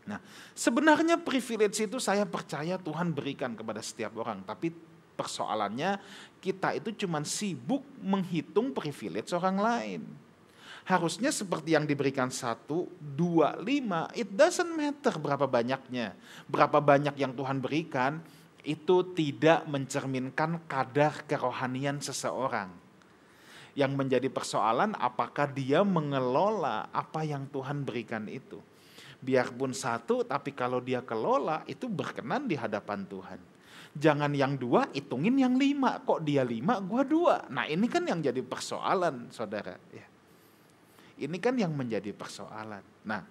Nah, 0.06 0.22
sebenarnya 0.54 1.18
privilege 1.18 1.82
itu 1.82 1.98
saya 1.98 2.22
percaya 2.22 2.78
Tuhan 2.78 3.10
berikan 3.10 3.58
kepada 3.58 3.82
setiap 3.82 4.14
orang. 4.22 4.46
Tapi 4.46 4.70
persoalannya 5.18 5.98
kita 6.38 6.78
itu 6.78 6.94
cuma 7.04 7.26
sibuk 7.26 7.82
menghitung 7.98 8.70
privilege 8.70 9.34
orang 9.34 9.58
lain. 9.58 10.02
Harusnya 10.86 11.34
seperti 11.34 11.74
yang 11.74 11.82
diberikan 11.82 12.30
satu, 12.30 12.86
dua, 13.02 13.58
lima, 13.58 14.06
it 14.14 14.30
doesn't 14.30 14.70
matter 14.70 15.18
berapa 15.18 15.42
banyaknya. 15.50 16.14
Berapa 16.46 16.78
banyak 16.78 17.18
yang 17.18 17.34
Tuhan 17.34 17.58
berikan, 17.58 18.22
itu 18.66 19.14
tidak 19.14 19.62
mencerminkan 19.70 20.66
kadar 20.66 21.22
kerohanian 21.30 22.02
seseorang. 22.02 22.74
Yang 23.78 23.92
menjadi 23.94 24.26
persoalan 24.26 24.98
apakah 24.98 25.46
dia 25.46 25.86
mengelola 25.86 26.90
apa 26.90 27.22
yang 27.22 27.46
Tuhan 27.46 27.86
berikan 27.86 28.26
itu. 28.26 28.58
Biarpun 29.22 29.70
satu, 29.70 30.26
tapi 30.26 30.50
kalau 30.52 30.82
dia 30.82 31.06
kelola 31.06 31.62
itu 31.70 31.86
berkenan 31.86 32.50
di 32.50 32.58
hadapan 32.58 33.06
Tuhan. 33.06 33.40
Jangan 33.96 34.32
yang 34.34 34.58
dua, 34.60 34.90
hitungin 34.92 35.38
yang 35.40 35.54
lima. 35.56 36.02
Kok 36.02 36.20
dia 36.26 36.42
lima, 36.44 36.82
gua 36.82 37.06
dua. 37.06 37.48
Nah 37.48 37.64
ini 37.70 37.86
kan 37.88 38.04
yang 38.04 38.20
jadi 38.20 38.42
persoalan 38.44 39.30
saudara. 39.32 39.76
Ya. 39.94 40.04
Ini 41.16 41.36
kan 41.40 41.56
yang 41.56 41.72
menjadi 41.72 42.12
persoalan. 42.12 42.84
Nah, 43.08 43.24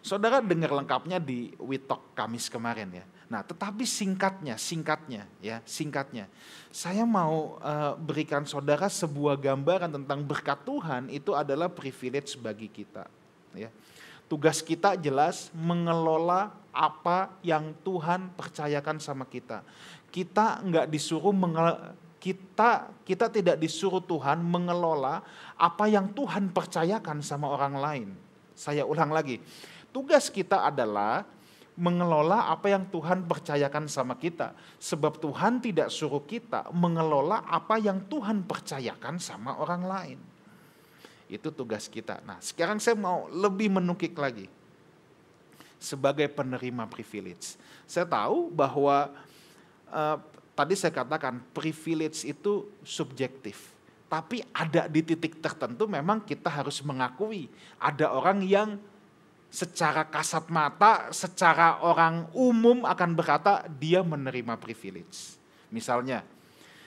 saudara 0.00 0.40
dengar 0.40 0.72
lengkapnya 0.72 1.20
di 1.20 1.52
Witok 1.60 2.16
Kamis 2.16 2.48
kemarin 2.48 2.88
ya 2.92 3.04
Nah, 3.30 3.46
tetapi 3.46 3.86
singkatnya, 3.86 4.58
singkatnya 4.58 5.22
ya, 5.38 5.62
singkatnya. 5.62 6.26
Saya 6.74 7.06
mau 7.06 7.62
uh, 7.62 7.94
berikan 7.94 8.42
saudara 8.42 8.90
sebuah 8.90 9.38
gambaran 9.38 10.02
tentang 10.02 10.26
berkat 10.26 10.58
Tuhan 10.66 11.06
itu 11.14 11.30
adalah 11.30 11.70
privilege 11.70 12.34
bagi 12.34 12.66
kita, 12.66 13.06
ya. 13.54 13.70
Tugas 14.26 14.62
kita 14.62 14.98
jelas 14.98 15.50
mengelola 15.54 16.54
apa 16.74 17.34
yang 17.42 17.70
Tuhan 17.86 18.34
percayakan 18.34 18.98
sama 18.98 19.26
kita. 19.26 19.62
Kita 20.10 20.62
nggak 20.62 20.86
disuruh 20.90 21.34
mengel 21.34 21.94
kita 22.22 22.92
kita 23.02 23.26
tidak 23.32 23.56
disuruh 23.58 24.02
Tuhan 24.04 24.38
mengelola 24.44 25.22
apa 25.58 25.86
yang 25.90 26.10
Tuhan 26.14 26.50
percayakan 26.50 27.22
sama 27.26 27.50
orang 27.50 27.74
lain. 27.78 28.08
Saya 28.54 28.86
ulang 28.86 29.10
lagi. 29.10 29.42
Tugas 29.90 30.30
kita 30.30 30.62
adalah 30.62 31.26
mengelola 31.80 32.52
apa 32.52 32.68
yang 32.68 32.84
Tuhan 32.92 33.24
percayakan 33.24 33.88
sama 33.88 34.20
kita. 34.20 34.52
Sebab 34.76 35.16
Tuhan 35.16 35.64
tidak 35.64 35.88
suruh 35.88 36.20
kita 36.28 36.68
mengelola 36.76 37.48
apa 37.48 37.80
yang 37.80 38.04
Tuhan 38.04 38.44
percayakan 38.44 39.16
sama 39.16 39.56
orang 39.56 39.82
lain. 39.88 40.18
Itu 41.32 41.48
tugas 41.48 41.88
kita. 41.88 42.20
Nah 42.28 42.36
sekarang 42.44 42.76
saya 42.76 43.00
mau 43.00 43.32
lebih 43.32 43.72
menukik 43.72 44.12
lagi. 44.20 44.44
Sebagai 45.80 46.28
penerima 46.28 46.84
privilege. 46.92 47.56
Saya 47.88 48.04
tahu 48.04 48.52
bahwa 48.52 49.16
uh, 49.88 50.20
tadi 50.52 50.76
saya 50.76 50.92
katakan 50.92 51.40
privilege 51.56 52.28
itu 52.28 52.68
subjektif. 52.84 53.72
Tapi 54.12 54.44
ada 54.52 54.84
di 54.84 55.00
titik 55.00 55.40
tertentu 55.40 55.88
memang 55.88 56.20
kita 56.20 56.52
harus 56.52 56.84
mengakui. 56.84 57.48
Ada 57.80 58.12
orang 58.12 58.44
yang 58.44 58.76
secara 59.50 60.06
kasat 60.06 60.46
mata, 60.48 61.10
secara 61.10 61.82
orang 61.82 62.30
umum 62.32 62.86
akan 62.86 63.10
berkata 63.18 63.66
dia 63.66 64.00
menerima 64.00 64.54
privilege. 64.56 65.36
Misalnya, 65.74 66.22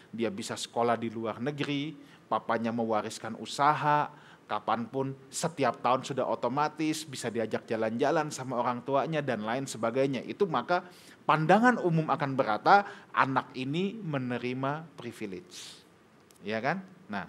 dia 0.09 0.31
bisa 0.31 0.55
sekolah 0.55 0.95
di 0.95 1.11
luar 1.11 1.43
negeri, 1.43 1.93
papanya 2.31 2.71
mewariskan 2.71 3.35
usaha, 3.35 4.07
kapan 4.47 4.87
pun 4.87 5.11
setiap 5.27 5.79
tahun 5.83 6.07
sudah 6.07 6.27
otomatis 6.27 7.03
bisa 7.07 7.27
diajak 7.27 7.67
jalan-jalan 7.67 8.31
sama 8.31 8.59
orang 8.59 8.83
tuanya 8.83 9.19
dan 9.19 9.43
lain 9.43 9.67
sebagainya. 9.67 10.23
Itu 10.23 10.47
maka 10.47 10.87
pandangan 11.27 11.79
umum 11.79 12.07
akan 12.11 12.31
berkata 12.35 12.87
anak 13.11 13.51
ini 13.55 13.97
menerima 13.97 14.87
privilege. 14.95 15.83
Ya 16.43 16.59
kan? 16.59 16.83
Nah, 17.07 17.27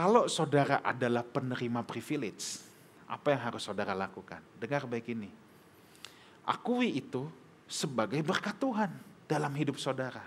Kalau 0.00 0.32
saudara 0.32 0.80
adalah 0.80 1.20
penerima 1.20 1.84
privilege, 1.84 2.64
apa 3.04 3.36
yang 3.36 3.52
harus 3.52 3.68
saudara 3.68 3.92
lakukan? 3.92 4.40
Dengar 4.56 4.88
baik 4.88 5.12
ini. 5.12 5.28
Akui 6.48 6.96
itu 6.96 7.28
sebagai 7.68 8.24
berkat 8.24 8.56
Tuhan 8.56 8.88
dalam 9.28 9.52
hidup 9.52 9.76
saudara. 9.76 10.24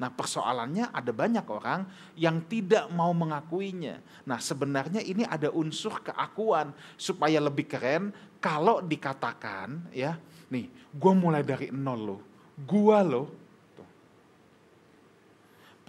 Nah 0.00 0.08
persoalannya 0.08 0.96
ada 0.96 1.12
banyak 1.12 1.44
orang 1.44 1.84
yang 2.16 2.40
tidak 2.48 2.88
mau 2.88 3.12
mengakuinya. 3.12 4.00
Nah 4.24 4.40
sebenarnya 4.40 5.04
ini 5.04 5.28
ada 5.28 5.52
unsur 5.52 6.00
keakuan 6.00 6.72
supaya 6.96 7.36
lebih 7.36 7.68
keren 7.68 8.16
kalau 8.40 8.80
dikatakan 8.80 9.92
ya, 9.92 10.16
nih 10.48 10.72
gue 10.88 11.12
mulai 11.12 11.44
dari 11.44 11.68
nol 11.68 12.00
loh, 12.00 12.20
gue 12.56 12.98
loh. 13.04 13.28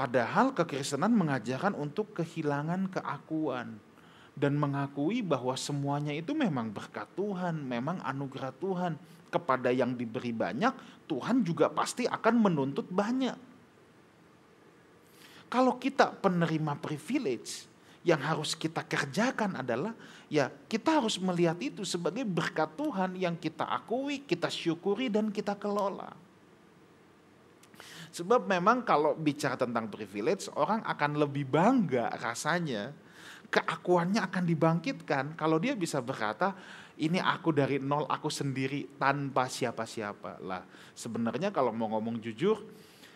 Padahal 0.01 0.49
kekristenan 0.57 1.13
mengajarkan 1.13 1.77
untuk 1.77 2.17
kehilangan 2.17 2.89
keakuan 2.89 3.77
dan 4.33 4.57
mengakui 4.57 5.21
bahwa 5.21 5.53
semuanya 5.53 6.09
itu 6.09 6.33
memang 6.33 6.73
berkat 6.73 7.05
Tuhan, 7.13 7.61
memang 7.61 8.01
anugerah 8.01 8.49
Tuhan. 8.57 8.97
Kepada 9.29 9.69
yang 9.69 9.93
diberi 9.93 10.33
banyak, 10.33 11.05
Tuhan 11.05 11.45
juga 11.45 11.69
pasti 11.69 12.09
akan 12.09 12.35
menuntut 12.41 12.89
banyak. 12.89 13.37
Kalau 15.53 15.77
kita 15.77 16.17
penerima 16.17 16.81
privilege, 16.81 17.69
yang 18.01 18.25
harus 18.25 18.57
kita 18.57 18.81
kerjakan 18.81 19.61
adalah 19.61 19.93
ya 20.25 20.49
kita 20.49 20.97
harus 20.97 21.21
melihat 21.21 21.61
itu 21.61 21.85
sebagai 21.85 22.25
berkat 22.25 22.73
Tuhan 22.73 23.13
yang 23.21 23.37
kita 23.37 23.69
akui, 23.69 24.25
kita 24.25 24.49
syukuri 24.49 25.13
dan 25.13 25.29
kita 25.29 25.53
kelola. 25.53 26.30
Sebab 28.11 28.43
memang 28.43 28.83
kalau 28.83 29.15
bicara 29.15 29.55
tentang 29.55 29.87
privilege, 29.87 30.51
orang 30.59 30.83
akan 30.83 31.15
lebih 31.15 31.47
bangga 31.47 32.11
rasanya, 32.19 32.91
keakuannya 33.47 34.19
akan 34.19 34.43
dibangkitkan 34.43 35.25
kalau 35.39 35.55
dia 35.63 35.79
bisa 35.79 36.03
berkata, 36.03 36.51
ini 36.99 37.23
aku 37.23 37.55
dari 37.55 37.79
nol, 37.79 38.03
aku 38.11 38.27
sendiri 38.27 38.99
tanpa 38.99 39.47
siapa-siapa. 39.47 40.43
Lah, 40.43 40.67
sebenarnya 40.91 41.55
kalau 41.55 41.71
mau 41.71 41.87
ngomong 41.95 42.19
jujur, 42.19 42.67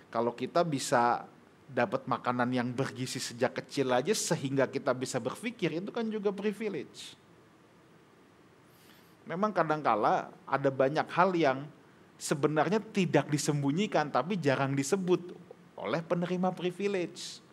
kalau 0.08 0.32
kita 0.32 0.64
bisa 0.64 1.28
dapat 1.68 2.08
makanan 2.08 2.48
yang 2.56 2.70
bergizi 2.72 3.20
sejak 3.20 3.58
kecil 3.60 3.92
aja 3.92 4.14
sehingga 4.14 4.70
kita 4.70 4.96
bisa 4.96 5.20
berpikir 5.20 5.76
itu 5.82 5.92
kan 5.92 6.08
juga 6.08 6.32
privilege. 6.32 7.20
Memang 9.26 9.50
kadangkala 9.52 10.30
ada 10.46 10.70
banyak 10.70 11.08
hal 11.10 11.34
yang 11.34 11.66
sebenarnya 12.16 12.80
tidak 12.80 13.28
disembunyikan 13.28 14.10
tapi 14.12 14.40
jarang 14.40 14.74
disebut 14.74 15.36
oleh 15.76 16.02
penerima 16.02 16.56
privilege. 16.56 17.44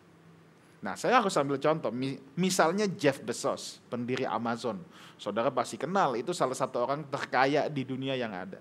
Nah, 0.83 0.99
saya 0.99 1.23
harus 1.23 1.31
ambil 1.39 1.55
contoh. 1.55 1.91
Misalnya 2.35 2.83
Jeff 2.91 3.23
Bezos, 3.23 3.79
pendiri 3.87 4.27
Amazon. 4.27 4.83
Saudara 5.15 5.47
pasti 5.47 5.79
kenal, 5.79 6.19
itu 6.19 6.35
salah 6.35 6.55
satu 6.55 6.83
orang 6.83 7.07
terkaya 7.07 7.71
di 7.71 7.87
dunia 7.87 8.19
yang 8.19 8.35
ada. 8.35 8.59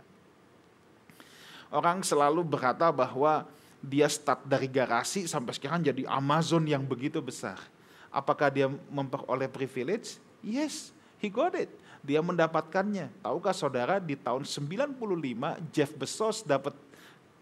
Orang 1.73 2.07
selalu 2.07 2.47
berkata 2.47 2.95
bahwa 2.95 3.49
dia 3.83 4.07
start 4.07 4.47
dari 4.47 4.71
garasi 4.71 5.27
sampai 5.27 5.59
sekarang 5.59 5.83
jadi 5.83 6.07
Amazon 6.07 6.63
yang 6.63 6.87
begitu 6.87 7.19
besar. 7.19 7.59
Apakah 8.15 8.55
dia 8.55 8.71
memperoleh 8.71 9.51
privilege? 9.51 10.23
Yes, 10.45 10.95
he 11.19 11.27
got 11.27 11.59
it. 11.59 11.73
Dia 12.03 12.19
mendapatkannya. 12.19 13.11
Tahukah 13.23 13.55
saudara 13.55 14.03
di 14.03 14.19
tahun 14.19 14.43
95 14.43 14.99
Jeff 15.71 15.91
Bezos 15.95 16.43
dapat 16.43 16.75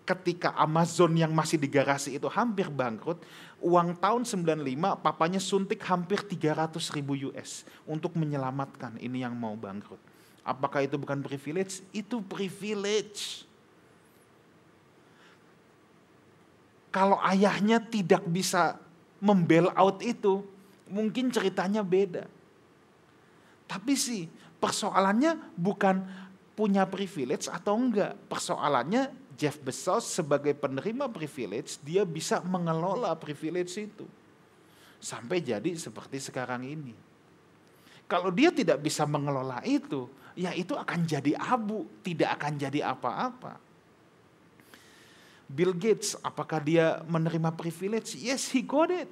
ketika 0.05 0.53
Amazon 0.59 1.17
yang 1.17 1.33
masih 1.33 1.57
di 1.57 1.71
garasi 1.71 2.21
itu 2.21 2.29
hampir 2.29 2.69
bangkrut, 2.69 3.21
uang 3.63 3.97
tahun 3.97 4.27
95 4.29 5.01
papanya 5.01 5.41
suntik 5.41 5.81
hampir 5.89 6.21
300 6.21 6.77
ribu 6.93 7.17
US 7.33 7.65
untuk 7.89 8.13
menyelamatkan 8.19 9.01
ini 9.01 9.25
yang 9.25 9.33
mau 9.33 9.57
bangkrut. 9.57 10.01
Apakah 10.45 10.85
itu 10.85 11.01
bukan 11.01 11.25
privilege? 11.25 11.81
Itu 11.95 12.21
privilege. 12.21 13.49
kalau 16.91 17.17
ayahnya 17.23 17.79
tidak 17.79 18.27
bisa 18.27 18.77
membel 19.23 19.71
out 19.79 20.03
itu, 20.03 20.43
mungkin 20.91 21.31
ceritanya 21.31 21.87
beda. 21.87 22.27
Tapi 23.71 23.95
sih 23.95 24.27
persoalannya 24.61 25.57
bukan 25.57 26.05
punya 26.55 26.85
privilege 26.85 27.49
atau 27.49 27.75
enggak. 27.81 28.15
Persoalannya 28.29 29.09
Jeff 29.41 29.57
Bezos 29.65 30.05
sebagai 30.05 30.53
penerima 30.53 31.09
privilege, 31.09 31.81
dia 31.81 32.05
bisa 32.05 32.45
mengelola 32.45 33.17
privilege 33.17 33.73
itu. 33.81 34.05
Sampai 35.01 35.41
jadi 35.41 35.73
seperti 35.81 36.21
sekarang 36.21 36.69
ini. 36.69 36.93
Kalau 38.05 38.29
dia 38.29 38.53
tidak 38.53 38.85
bisa 38.85 39.09
mengelola 39.09 39.65
itu, 39.65 40.13
ya 40.37 40.53
itu 40.53 40.77
akan 40.77 41.09
jadi 41.09 41.33
abu, 41.41 41.89
tidak 42.05 42.37
akan 42.37 42.53
jadi 42.61 42.93
apa-apa. 42.93 43.57
Bill 45.51 45.73
Gates, 45.75 46.15
apakah 46.21 46.61
dia 46.61 47.01
menerima 47.09 47.51
privilege? 47.57 48.15
Yes, 48.21 48.53
he 48.53 48.61
got 48.63 48.93
it. 48.93 49.09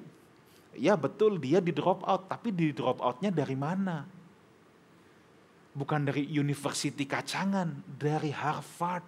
Ya 0.77 0.93
betul, 0.93 1.41
dia 1.41 1.59
di 1.59 1.73
drop 1.73 2.05
out. 2.05 2.29
Tapi 2.29 2.53
di 2.53 2.71
drop 2.71 3.01
outnya 3.01 3.33
dari 3.33 3.57
mana? 3.57 4.18
Bukan 5.73 6.07
dari 6.09 6.25
university 6.25 7.05
kacangan, 7.05 7.85
dari 7.85 8.33
Harvard. 8.33 9.05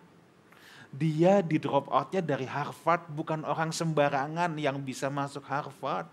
Dia 0.92 1.40
di 1.40 1.56
drop 1.56 1.88
outnya 1.88 2.20
dari 2.20 2.44
Harvard, 2.44 3.08
bukan 3.12 3.48
orang 3.48 3.72
sembarangan 3.72 4.60
yang 4.60 4.78
bisa 4.84 5.08
masuk 5.08 5.48
Harvard. 5.48 6.08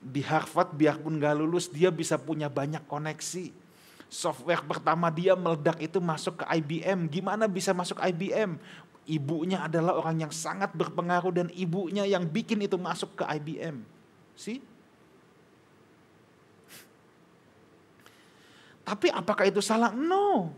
Di 0.00 0.24
Harvard 0.24 0.72
biarpun 0.76 1.20
gak 1.20 1.36
lulus, 1.36 1.68
dia 1.68 1.88
bisa 1.88 2.16
punya 2.20 2.48
banyak 2.48 2.84
koneksi. 2.84 3.52
Software 4.10 4.64
pertama 4.66 5.08
dia 5.08 5.38
meledak 5.38 5.80
itu 5.80 6.02
masuk 6.02 6.42
ke 6.42 6.44
IBM. 6.50 7.08
Gimana 7.08 7.46
bisa 7.48 7.70
masuk 7.72 8.00
IBM? 8.00 8.58
ibunya 9.10 9.66
adalah 9.66 9.98
orang 9.98 10.22
yang 10.28 10.32
sangat 10.32 10.70
berpengaruh 10.70 11.34
dan 11.34 11.48
ibunya 11.58 12.06
yang 12.06 12.22
bikin 12.30 12.62
itu 12.62 12.78
masuk 12.78 13.18
ke 13.18 13.24
IBM. 13.26 13.82
See? 14.38 14.62
Tapi 18.90 19.06
apakah 19.06 19.46
itu 19.46 19.62
salah? 19.62 19.94
No. 19.94 20.50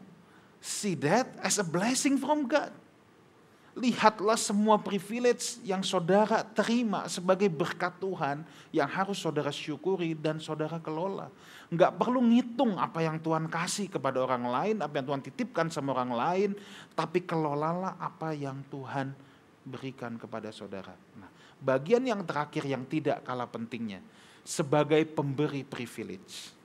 See 0.57 0.97
that 1.05 1.37
as 1.45 1.61
a 1.61 1.67
blessing 1.67 2.17
from 2.17 2.49
God. 2.49 2.73
Lihatlah 3.77 4.41
semua 4.41 4.81
privilege 4.81 5.61
yang 5.61 5.85
saudara 5.85 6.41
terima 6.41 7.13
sebagai 7.13 7.53
berkat 7.53 7.93
Tuhan 8.01 8.41
yang 8.73 8.89
harus 8.89 9.21
saudara 9.21 9.53
syukuri 9.53 10.17
dan 10.17 10.41
saudara 10.41 10.81
kelola. 10.81 11.29
Enggak 11.69 11.93
perlu 12.01 12.25
ngitung 12.25 12.81
apa 12.81 13.05
yang 13.05 13.21
Tuhan 13.21 13.53
kasih 13.53 13.93
kepada 13.93 14.25
orang 14.25 14.49
lain, 14.49 14.77
apa 14.81 14.97
yang 14.97 15.13
Tuhan 15.13 15.23
titipkan 15.25 15.69
sama 15.69 15.93
orang 15.93 16.13
lain, 16.13 16.51
tapi 16.97 17.25
kelolalah 17.25 18.01
apa 18.01 18.33
yang 18.33 18.65
Tuhan 18.73 19.13
berikan 19.65 20.17
kepada 20.17 20.49
saudara. 20.53 20.97
Nah, 21.21 21.29
bagian 21.61 22.05
yang 22.05 22.25
terakhir 22.25 22.65
yang 22.65 22.85
tidak 22.89 23.25
kalah 23.25 23.49
pentingnya, 23.49 24.01
sebagai 24.45 25.05
pemberi 25.09 25.65
privilege. 25.65 26.62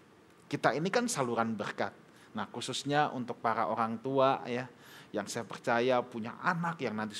Kita 0.47 0.71
ini 0.71 0.87
kan 0.87 1.11
saluran 1.11 1.51
berkat. 1.53 1.91
Nah, 2.31 2.47
khususnya 2.47 3.11
untuk 3.11 3.39
para 3.43 3.67
orang 3.67 3.99
tua 3.99 4.43
ya, 4.47 4.67
yang 5.11 5.27
saya 5.27 5.43
percaya 5.47 6.03
punya 6.03 6.35
anak 6.43 6.79
yang 6.83 6.95
nanti 6.95 7.15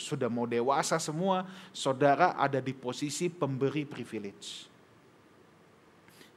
sudah 0.00 0.28
mau 0.28 0.44
dewasa 0.44 1.00
semua, 1.00 1.44
saudara 1.72 2.36
ada 2.36 2.60
di 2.60 2.72
posisi 2.72 3.28
pemberi 3.28 3.84
privilege. 3.84 4.68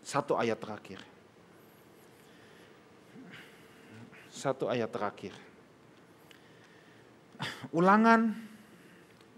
Satu 0.03 0.35
ayat 0.35 0.59
terakhir. 0.59 0.99
Satu 4.33 4.67
ayat 4.67 4.89
terakhir. 4.91 5.31
Ulangan 7.71 8.33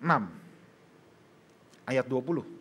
6 0.02 0.10
ayat 1.90 2.06
20. 2.08 2.55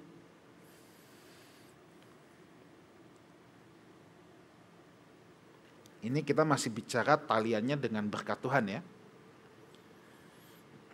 Ini 6.05 6.21
kita 6.21 6.45
masih 6.45 6.69
bicara 6.69 7.17
taliannya 7.17 7.81
dengan 7.81 8.05
berkat 8.13 8.37
Tuhan 8.45 8.69
ya. 8.69 8.85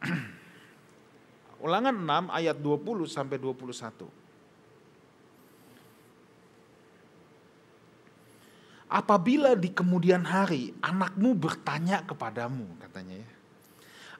Ulangan 1.67 2.31
6 2.31 2.31
ayat 2.31 2.55
20 2.55 3.11
sampai 3.11 3.43
21. 3.43 4.07
Apabila 8.91 9.59
di 9.59 9.75
kemudian 9.75 10.23
hari 10.23 10.79
anakmu 10.79 11.35
bertanya 11.35 12.07
kepadamu, 12.07 12.71
katanya 12.79 13.19
ya. 13.27 13.31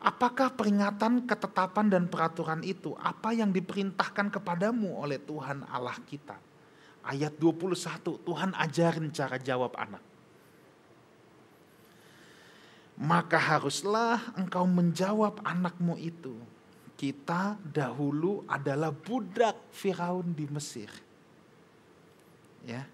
Apakah 0.01 0.57
peringatan, 0.59 1.29
ketetapan 1.29 1.87
dan 1.87 2.11
peraturan 2.11 2.67
itu 2.67 2.97
apa 2.99 3.31
yang 3.31 3.55
diperintahkan 3.55 4.33
kepadamu 4.33 4.99
oleh 4.99 5.23
Tuhan 5.23 5.63
Allah 5.71 5.99
kita? 6.03 6.35
Ayat 7.07 7.37
21, 7.39 8.27
Tuhan 8.27 8.51
ajarin 8.59 9.13
cara 9.15 9.37
jawab 9.39 9.77
anak. 9.77 10.10
Maka 13.01 13.41
haruslah 13.41 14.21
engkau 14.37 14.69
menjawab 14.69 15.41
anakmu 15.41 15.97
itu. 15.97 16.37
Kita 17.01 17.57
dahulu 17.65 18.45
adalah 18.45 18.93
budak 18.93 19.57
Firaun 19.73 20.37
di 20.37 20.45
Mesir 20.53 20.93
Ya. 22.65 22.85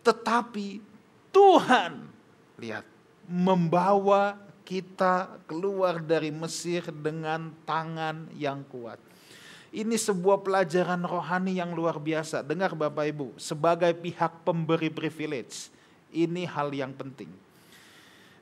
Tetapi 0.00 0.80
Tuhan, 1.28 2.08
lihat, 2.56 2.86
membawa 3.28 4.40
kita 4.64 5.40
keluar 5.44 6.00
dari 6.00 6.32
Mesir 6.32 6.84
dengan 6.88 7.52
tangan 7.68 8.32
yang 8.36 8.64
kuat. 8.68 9.00
Ini 9.68 10.00
sebuah 10.00 10.40
pelajaran 10.40 11.04
rohani 11.04 11.60
yang 11.60 11.76
luar 11.76 12.00
biasa. 12.00 12.40
Dengar 12.40 12.72
Bapak 12.72 13.04
Ibu, 13.04 13.36
sebagai 13.36 13.92
pihak 13.92 14.40
pemberi 14.44 14.88
privilege, 14.88 15.68
ini 16.08 16.48
hal 16.48 16.72
yang 16.72 16.96
penting. 16.96 17.28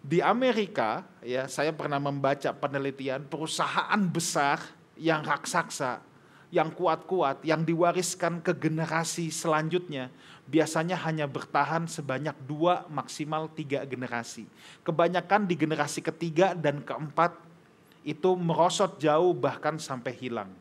Di 0.06 0.22
Amerika, 0.22 1.02
ya 1.18 1.50
saya 1.50 1.74
pernah 1.74 1.98
membaca 1.98 2.54
penelitian 2.54 3.26
perusahaan 3.26 3.98
besar 4.06 4.62
yang 4.94 5.26
raksasa, 5.26 5.98
yang 6.54 6.70
kuat-kuat, 6.70 7.42
yang 7.42 7.66
diwariskan 7.66 8.38
ke 8.38 8.54
generasi 8.54 9.34
selanjutnya, 9.34 10.06
biasanya 10.46 10.94
hanya 11.02 11.26
bertahan 11.26 11.90
sebanyak 11.90 12.38
dua 12.46 12.86
maksimal 12.86 13.50
tiga 13.50 13.82
generasi. 13.82 14.46
Kebanyakan 14.86 15.50
di 15.50 15.58
generasi 15.58 15.98
ketiga 15.98 16.54
dan 16.54 16.86
keempat 16.86 17.34
itu 18.06 18.30
merosot 18.38 19.02
jauh 19.02 19.34
bahkan 19.34 19.74
sampai 19.74 20.14
hilang 20.14 20.54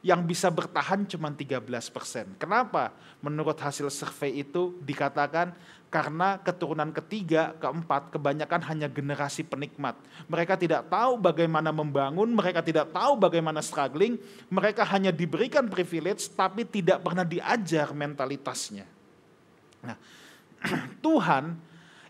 yang 0.00 0.24
bisa 0.24 0.48
bertahan 0.48 1.04
cuma 1.04 1.28
13 1.28 1.60
persen. 1.92 2.26
Kenapa? 2.40 2.92
Menurut 3.20 3.56
hasil 3.60 3.92
survei 3.92 4.40
itu 4.40 4.72
dikatakan 4.80 5.52
karena 5.90 6.38
keturunan 6.38 6.94
ketiga, 6.94 7.50
keempat, 7.58 8.14
kebanyakan 8.14 8.62
hanya 8.70 8.86
generasi 8.86 9.42
penikmat. 9.42 9.98
Mereka 10.30 10.54
tidak 10.54 10.86
tahu 10.86 11.18
bagaimana 11.18 11.74
membangun, 11.74 12.30
mereka 12.30 12.62
tidak 12.62 12.94
tahu 12.94 13.18
bagaimana 13.18 13.58
struggling, 13.58 14.14
mereka 14.46 14.86
hanya 14.86 15.10
diberikan 15.10 15.66
privilege 15.66 16.30
tapi 16.30 16.62
tidak 16.62 17.02
pernah 17.02 17.26
diajar 17.26 17.90
mentalitasnya. 17.90 18.86
Nah, 19.82 19.98
Tuhan 21.04 21.58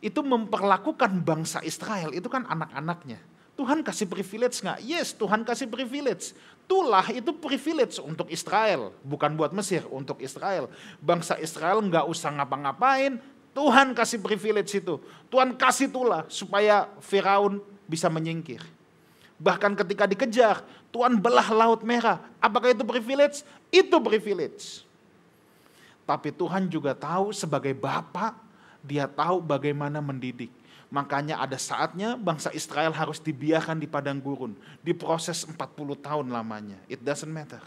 itu 0.05 0.21
memperlakukan 0.21 1.17
bangsa 1.25 1.65
Israel, 1.65 2.13
itu 2.13 2.29
kan 2.29 2.45
anak-anaknya. 2.45 3.21
Tuhan 3.57 3.85
kasih 3.85 4.09
privilege 4.09 4.65
nggak? 4.65 4.81
Yes, 4.81 5.13
Tuhan 5.13 5.45
kasih 5.45 5.69
privilege. 5.69 6.33
Itulah 6.65 7.05
itu 7.13 7.35
privilege 7.35 8.01
untuk 8.01 8.31
Israel, 8.33 8.95
bukan 9.05 9.37
buat 9.37 9.53
Mesir, 9.53 9.85
untuk 9.91 10.23
Israel. 10.23 10.71
Bangsa 11.03 11.37
Israel 11.37 11.83
nggak 11.85 12.07
usah 12.09 12.31
ngapa-ngapain, 12.41 13.21
Tuhan 13.51 13.93
kasih 13.93 14.23
privilege 14.23 14.79
itu. 14.79 15.03
Tuhan 15.27 15.55
kasih 15.59 15.91
tulah 15.91 16.27
supaya 16.31 16.87
Firaun 17.03 17.59
bisa 17.91 18.07
menyingkir. 18.07 18.63
Bahkan 19.41 19.75
ketika 19.75 20.05
dikejar, 20.07 20.63
Tuhan 20.95 21.19
belah 21.19 21.49
laut 21.51 21.83
merah. 21.83 22.23
Apakah 22.39 22.71
itu 22.71 22.85
privilege? 22.87 23.43
Itu 23.73 23.99
privilege. 23.99 24.85
Tapi 26.07 26.35
Tuhan 26.35 26.67
juga 26.67 26.95
tahu 26.95 27.31
sebagai 27.31 27.75
Bapak, 27.75 28.35
dia 28.83 29.07
tahu 29.07 29.39
bagaimana 29.43 30.03
mendidik. 30.03 30.51
Makanya 30.91 31.39
ada 31.39 31.55
saatnya 31.55 32.19
bangsa 32.19 32.51
Israel 32.51 32.91
harus 32.91 33.23
dibiarkan 33.23 33.79
di 33.79 33.87
padang 33.87 34.19
gurun. 34.19 34.59
Diproses 34.83 35.47
40 35.47 35.55
tahun 36.03 36.27
lamanya. 36.35 36.83
It 36.91 36.99
doesn't 36.99 37.31
matter. 37.31 37.63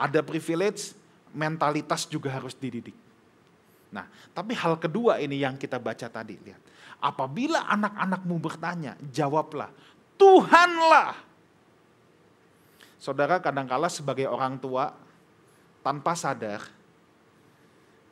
Ada 0.00 0.24
privilege, 0.24 0.96
mentalitas 1.36 2.08
juga 2.08 2.32
harus 2.32 2.56
dididik. 2.56 2.96
Nah, 3.90 4.06
tapi 4.30 4.54
hal 4.54 4.78
kedua 4.78 5.18
ini 5.18 5.42
yang 5.42 5.58
kita 5.58 5.82
baca 5.82 6.06
tadi, 6.06 6.38
lihat. 6.38 6.62
Apabila 7.02 7.66
anak-anakmu 7.66 8.36
bertanya, 8.38 8.94
jawablah, 9.10 9.70
Tuhanlah. 10.20 11.16
Saudara 13.00 13.40
kadangkala 13.40 13.88
sebagai 13.88 14.28
orang 14.28 14.60
tua, 14.60 14.92
tanpa 15.80 16.12
sadar, 16.12 16.60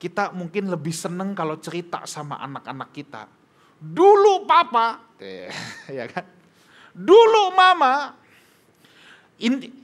kita 0.01 0.33
mungkin 0.33 0.72
lebih 0.72 0.95
seneng 0.95 1.37
kalau 1.37 1.61
cerita 1.61 2.09
sama 2.09 2.41
anak-anak 2.41 2.91
kita. 2.97 3.29
Dulu 3.79 4.49
papa, 4.49 5.05
ya 6.01 6.09
kan? 6.09 6.24
Dulu 6.97 7.55
mama, 7.55 8.16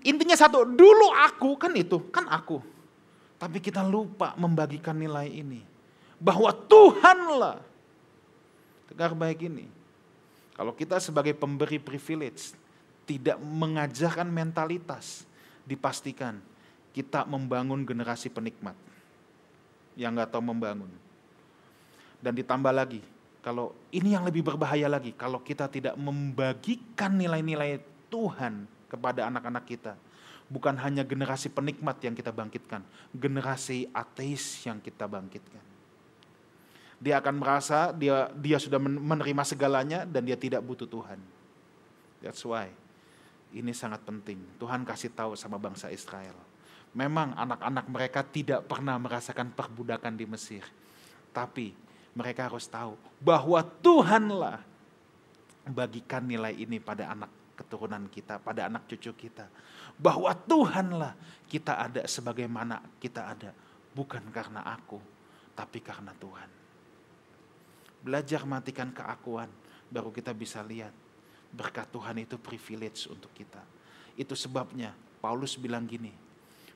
intinya 0.02 0.34
satu, 0.34 0.66
dulu 0.66 1.12
aku 1.14 1.54
kan 1.60 1.70
itu, 1.78 2.10
kan 2.10 2.26
aku. 2.26 2.58
Tapi 3.38 3.60
kita 3.60 3.84
lupa 3.84 4.32
membagikan 4.40 4.96
nilai 4.96 5.28
ini. 5.28 5.73
Bahwa 6.24 6.48
Tuhanlah. 6.56 7.60
Dengar 8.88 9.12
baik 9.12 9.44
ini. 9.44 9.68
Kalau 10.56 10.72
kita 10.72 10.96
sebagai 11.02 11.36
pemberi 11.36 11.76
privilege 11.76 12.56
tidak 13.04 13.36
mengajarkan 13.42 14.30
mentalitas, 14.32 15.28
dipastikan 15.68 16.40
kita 16.94 17.26
membangun 17.26 17.82
generasi 17.82 18.30
penikmat 18.30 18.78
yang 19.98 20.14
nggak 20.14 20.30
tahu 20.30 20.40
membangun. 20.46 20.88
Dan 22.22 22.38
ditambah 22.38 22.72
lagi, 22.72 23.02
kalau 23.42 23.74
ini 23.92 24.14
yang 24.14 24.24
lebih 24.24 24.46
berbahaya 24.46 24.88
lagi, 24.88 25.12
kalau 25.12 25.42
kita 25.42 25.68
tidak 25.68 25.98
membagikan 25.98 27.12
nilai-nilai 27.18 27.82
Tuhan 28.08 28.64
kepada 28.88 29.26
anak-anak 29.28 29.64
kita, 29.66 29.98
bukan 30.48 30.78
hanya 30.80 31.02
generasi 31.02 31.50
penikmat 31.50 31.98
yang 32.00 32.14
kita 32.14 32.30
bangkitkan, 32.30 32.80
generasi 33.12 33.90
ateis 33.90 34.64
yang 34.64 34.78
kita 34.78 35.04
bangkitkan. 35.10 35.73
Dia 37.02 37.18
akan 37.18 37.34
merasa 37.38 37.90
dia 37.90 38.30
dia 38.38 38.58
sudah 38.58 38.78
menerima 38.78 39.42
segalanya 39.42 40.06
dan 40.06 40.24
dia 40.24 40.38
tidak 40.38 40.62
butuh 40.62 40.86
Tuhan. 40.86 41.18
That's 42.22 42.42
why 42.46 42.70
ini 43.54 43.70
sangat 43.74 44.02
penting. 44.02 44.40
Tuhan 44.58 44.82
kasih 44.82 45.12
tahu 45.14 45.38
sama 45.38 45.60
bangsa 45.60 45.90
Israel 45.90 46.34
Memang 46.94 47.34
anak-anak 47.34 47.90
mereka 47.90 48.22
tidak 48.22 48.70
pernah 48.70 48.94
merasakan 49.02 49.50
perbudakan 49.50 50.14
di 50.14 50.30
Mesir. 50.30 50.62
Tapi 51.34 51.74
mereka 52.14 52.46
harus 52.46 52.70
tahu 52.70 52.94
bahwa 53.18 53.58
Tuhanlah 53.82 54.62
bagikan 55.74 56.22
nilai 56.22 56.54
ini 56.54 56.78
pada 56.78 57.10
anak 57.10 57.34
keturunan 57.58 58.06
kita, 58.06 58.38
pada 58.38 58.70
anak 58.70 58.86
cucu 58.86 59.10
kita. 59.26 59.50
Bahwa 59.98 60.30
Tuhanlah 60.38 61.18
kita 61.50 61.82
ada 61.82 62.06
sebagaimana 62.06 62.78
kita 63.02 63.26
ada. 63.26 63.50
Bukan 63.90 64.30
karena 64.30 64.62
aku, 64.62 65.02
tapi 65.58 65.82
karena 65.82 66.14
Tuhan. 66.14 66.46
Belajar 68.04 68.44
matikan 68.44 68.92
keakuan, 68.92 69.48
baru 69.88 70.12
kita 70.12 70.36
bisa 70.36 70.60
lihat 70.60 70.92
berkat 71.54 71.88
Tuhan 71.88 72.20
itu 72.20 72.36
privilege 72.36 73.08
untuk 73.08 73.32
kita. 73.32 73.62
Itu 74.18 74.36
sebabnya 74.36 74.92
Paulus 75.24 75.56
bilang 75.56 75.88
gini, 75.88 76.12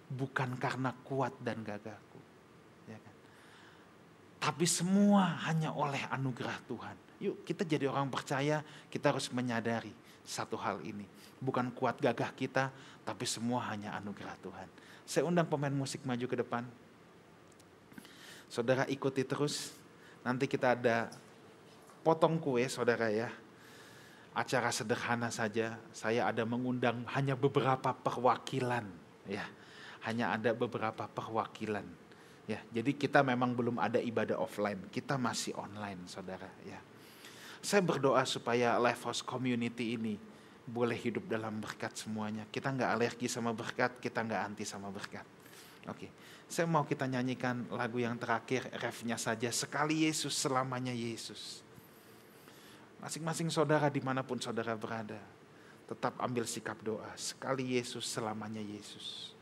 bukan 0.08 0.56
karena 0.56 0.96
kuat 1.04 1.36
dan 1.44 1.60
gagahku. 1.60 2.20
Ya 2.88 2.96
kan? 2.96 3.16
Tapi 4.40 4.64
semua 4.64 5.36
hanya 5.44 5.76
oleh 5.76 6.00
anugerah 6.08 6.56
Tuhan. 6.64 6.96
Yuk 7.18 7.44
kita 7.44 7.66
jadi 7.66 7.90
orang 7.90 8.08
percaya, 8.08 8.64
kita 8.88 9.12
harus 9.12 9.28
menyadari 9.34 9.92
satu 10.24 10.56
hal 10.56 10.80
ini. 10.80 11.04
Bukan 11.42 11.74
kuat 11.74 12.00
gagah 12.00 12.32
kita, 12.32 12.72
tapi 13.04 13.28
semua 13.28 13.68
hanya 13.68 13.98
anugerah 14.00 14.36
Tuhan. 14.40 14.68
Saya 15.04 15.24
undang 15.28 15.48
pemain 15.50 15.72
musik 15.72 16.04
maju 16.08 16.24
ke 16.24 16.36
depan. 16.38 16.64
Saudara 18.48 18.88
ikuti 18.88 19.24
terus. 19.26 19.76
Nanti 20.26 20.50
kita 20.50 20.74
ada 20.74 21.12
potong 22.02 22.38
kue 22.40 22.64
saudara 22.70 23.10
ya. 23.10 23.30
Acara 24.34 24.70
sederhana 24.70 25.28
saja. 25.34 25.78
Saya 25.90 26.28
ada 26.28 26.46
mengundang 26.46 27.02
hanya 27.10 27.34
beberapa 27.34 27.90
perwakilan 27.92 28.86
ya 29.28 29.44
hanya 30.06 30.32
ada 30.32 30.54
beberapa 30.54 31.04
perwakilan. 31.10 31.84
Ya, 32.48 32.64
jadi 32.72 32.96
kita 32.96 33.20
memang 33.20 33.52
belum 33.52 33.76
ada 33.76 34.00
ibadah 34.00 34.40
offline, 34.40 34.88
kita 34.88 35.20
masih 35.20 35.52
online, 35.52 36.08
saudara. 36.08 36.48
Ya, 36.64 36.80
saya 37.60 37.84
berdoa 37.84 38.24
supaya 38.24 38.80
Life 38.80 39.04
House 39.04 39.20
Community 39.20 40.00
ini 40.00 40.16
boleh 40.64 40.96
hidup 40.96 41.28
dalam 41.28 41.60
berkat 41.60 41.92
semuanya. 42.00 42.48
Kita 42.48 42.72
nggak 42.72 42.88
alergi 42.88 43.28
sama 43.28 43.52
berkat, 43.52 44.00
kita 44.00 44.24
nggak 44.24 44.40
anti 44.48 44.64
sama 44.64 44.88
berkat. 44.88 45.28
Oke, 45.92 46.08
saya 46.48 46.64
mau 46.64 46.82
kita 46.88 47.04
nyanyikan 47.04 47.68
lagu 47.76 48.00
yang 48.00 48.16
terakhir, 48.16 48.72
refnya 48.80 49.20
saja. 49.20 49.52
Sekali 49.52 50.08
Yesus, 50.08 50.32
selamanya 50.32 50.96
Yesus. 50.96 51.60
Masing-masing 53.04 53.52
saudara 53.52 53.92
di 53.92 54.00
mana 54.00 54.24
pun 54.24 54.40
saudara 54.40 54.72
berada, 54.72 55.20
tetap 55.84 56.16
ambil 56.18 56.48
sikap 56.48 56.80
doa. 56.80 57.12
Sekali 57.20 57.76
Yesus, 57.76 58.08
selamanya 58.08 58.64
Yesus. 58.64 59.36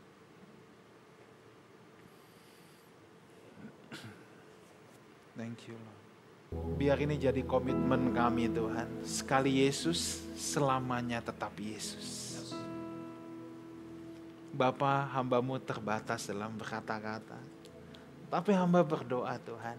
Thank 5.37 5.69
you 5.71 5.77
Lord. 5.77 6.07
Biar 6.75 6.97
ini 6.97 7.15
jadi 7.19 7.43
komitmen 7.45 8.11
kami 8.11 8.51
Tuhan. 8.51 9.05
Sekali 9.07 9.63
Yesus, 9.63 10.27
selamanya 10.35 11.23
tetap 11.23 11.53
Yesus. 11.55 12.26
Bapa, 14.57 15.05
hambamu 15.13 15.61
terbatas 15.61 16.25
dalam 16.33 16.57
berkata-kata. 16.57 17.37
Tapi 18.33 18.51
hamba 18.57 18.81
berdoa 18.81 19.37
Tuhan. 19.37 19.77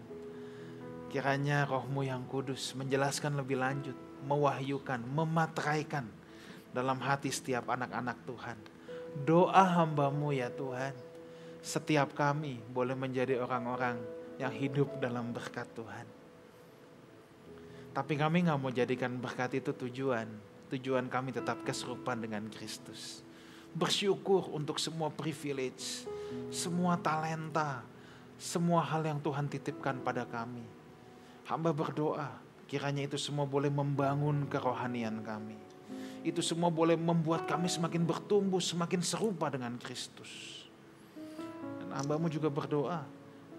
Kiranya 1.11 1.67
rohmu 1.67 2.07
yang 2.07 2.23
kudus 2.23 2.71
menjelaskan 2.79 3.35
lebih 3.35 3.59
lanjut. 3.59 3.97
Mewahyukan, 4.23 5.03
mematraikan 5.03 6.07
dalam 6.71 6.95
hati 7.03 7.27
setiap 7.27 7.67
anak-anak 7.67 8.23
Tuhan. 8.23 8.57
Doa 9.27 9.83
hambamu 9.83 10.31
ya 10.31 10.47
Tuhan. 10.47 10.95
setiap 11.59 12.15
kami 12.15 12.63
boleh 12.71 12.95
menjadi 12.95 13.35
orang-orang 13.43 13.99
yang 14.39 14.55
hidup 14.55 14.87
dalam 15.03 15.35
berkat 15.35 15.67
Tuhan. 15.75 16.07
Tapi 17.91 18.15
kami 18.15 18.47
nggak 18.47 18.55
mau 18.63 18.71
jadikan 18.71 19.19
berkat 19.19 19.59
itu 19.59 19.75
tujuan. 19.75 20.31
Tujuan 20.71 21.11
kami 21.11 21.35
tetap 21.35 21.59
keserupaan 21.67 22.23
dengan 22.23 22.47
Kristus. 22.47 23.27
Bersyukur 23.69 24.49
untuk 24.49 24.81
semua 24.81 25.13
privilege, 25.13 26.09
semua 26.49 26.97
talenta, 26.97 27.85
semua 28.39 28.81
hal 28.81 29.05
yang 29.05 29.19
Tuhan 29.21 29.45
titipkan 29.45 30.01
pada 30.01 30.25
kami. 30.25 30.65
Hamba 31.45 31.69
berdoa, 31.69 32.33
kiranya 32.65 33.05
itu 33.05 33.17
semua 33.21 33.45
boleh 33.45 33.69
membangun 33.69 34.49
kerohanian 34.49 35.21
kami. 35.21 35.57
Itu 36.25 36.41
semua 36.41 36.73
boleh 36.73 36.97
membuat 36.97 37.45
kami 37.45 37.69
semakin 37.69 38.03
bertumbuh, 38.09 38.59
semakin 38.59 39.05
serupa 39.05 39.53
dengan 39.53 39.77
Kristus. 39.77 40.65
Dan 41.77 41.93
hambamu 41.93 42.25
juga 42.25 42.49
berdoa, 42.49 43.05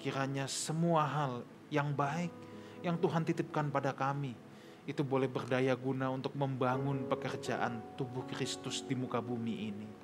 kiranya 0.02 0.50
semua 0.50 1.06
hal 1.06 1.32
yang 1.70 1.94
baik 1.94 2.34
yang 2.82 2.98
Tuhan 2.98 3.22
titipkan 3.22 3.70
pada 3.70 3.94
kami 3.94 4.34
itu 4.88 5.04
boleh 5.04 5.28
berdaya 5.28 5.76
guna 5.76 6.10
untuk 6.10 6.34
membangun 6.34 7.06
pekerjaan 7.06 7.78
tubuh 7.94 8.24
Kristus 8.26 8.82
di 8.82 8.96
muka 8.96 9.20
bumi 9.22 9.54
ini. 9.70 9.99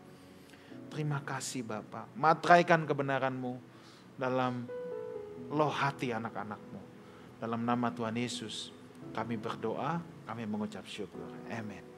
Terima 0.86 1.20
kasih 1.20 1.66
Bapak, 1.66 2.08
matraikan 2.16 2.86
kebenaranmu 2.88 3.58
dalam 4.16 4.64
loh 5.52 5.72
hati 5.72 6.10
anak-anakmu. 6.14 6.80
Dalam 7.36 7.60
nama 7.68 7.92
Tuhan 7.92 8.16
Yesus 8.16 8.72
kami 9.12 9.36
berdoa, 9.36 10.00
kami 10.24 10.48
mengucap 10.48 10.88
syukur. 10.88 11.28
Amin. 11.52 11.95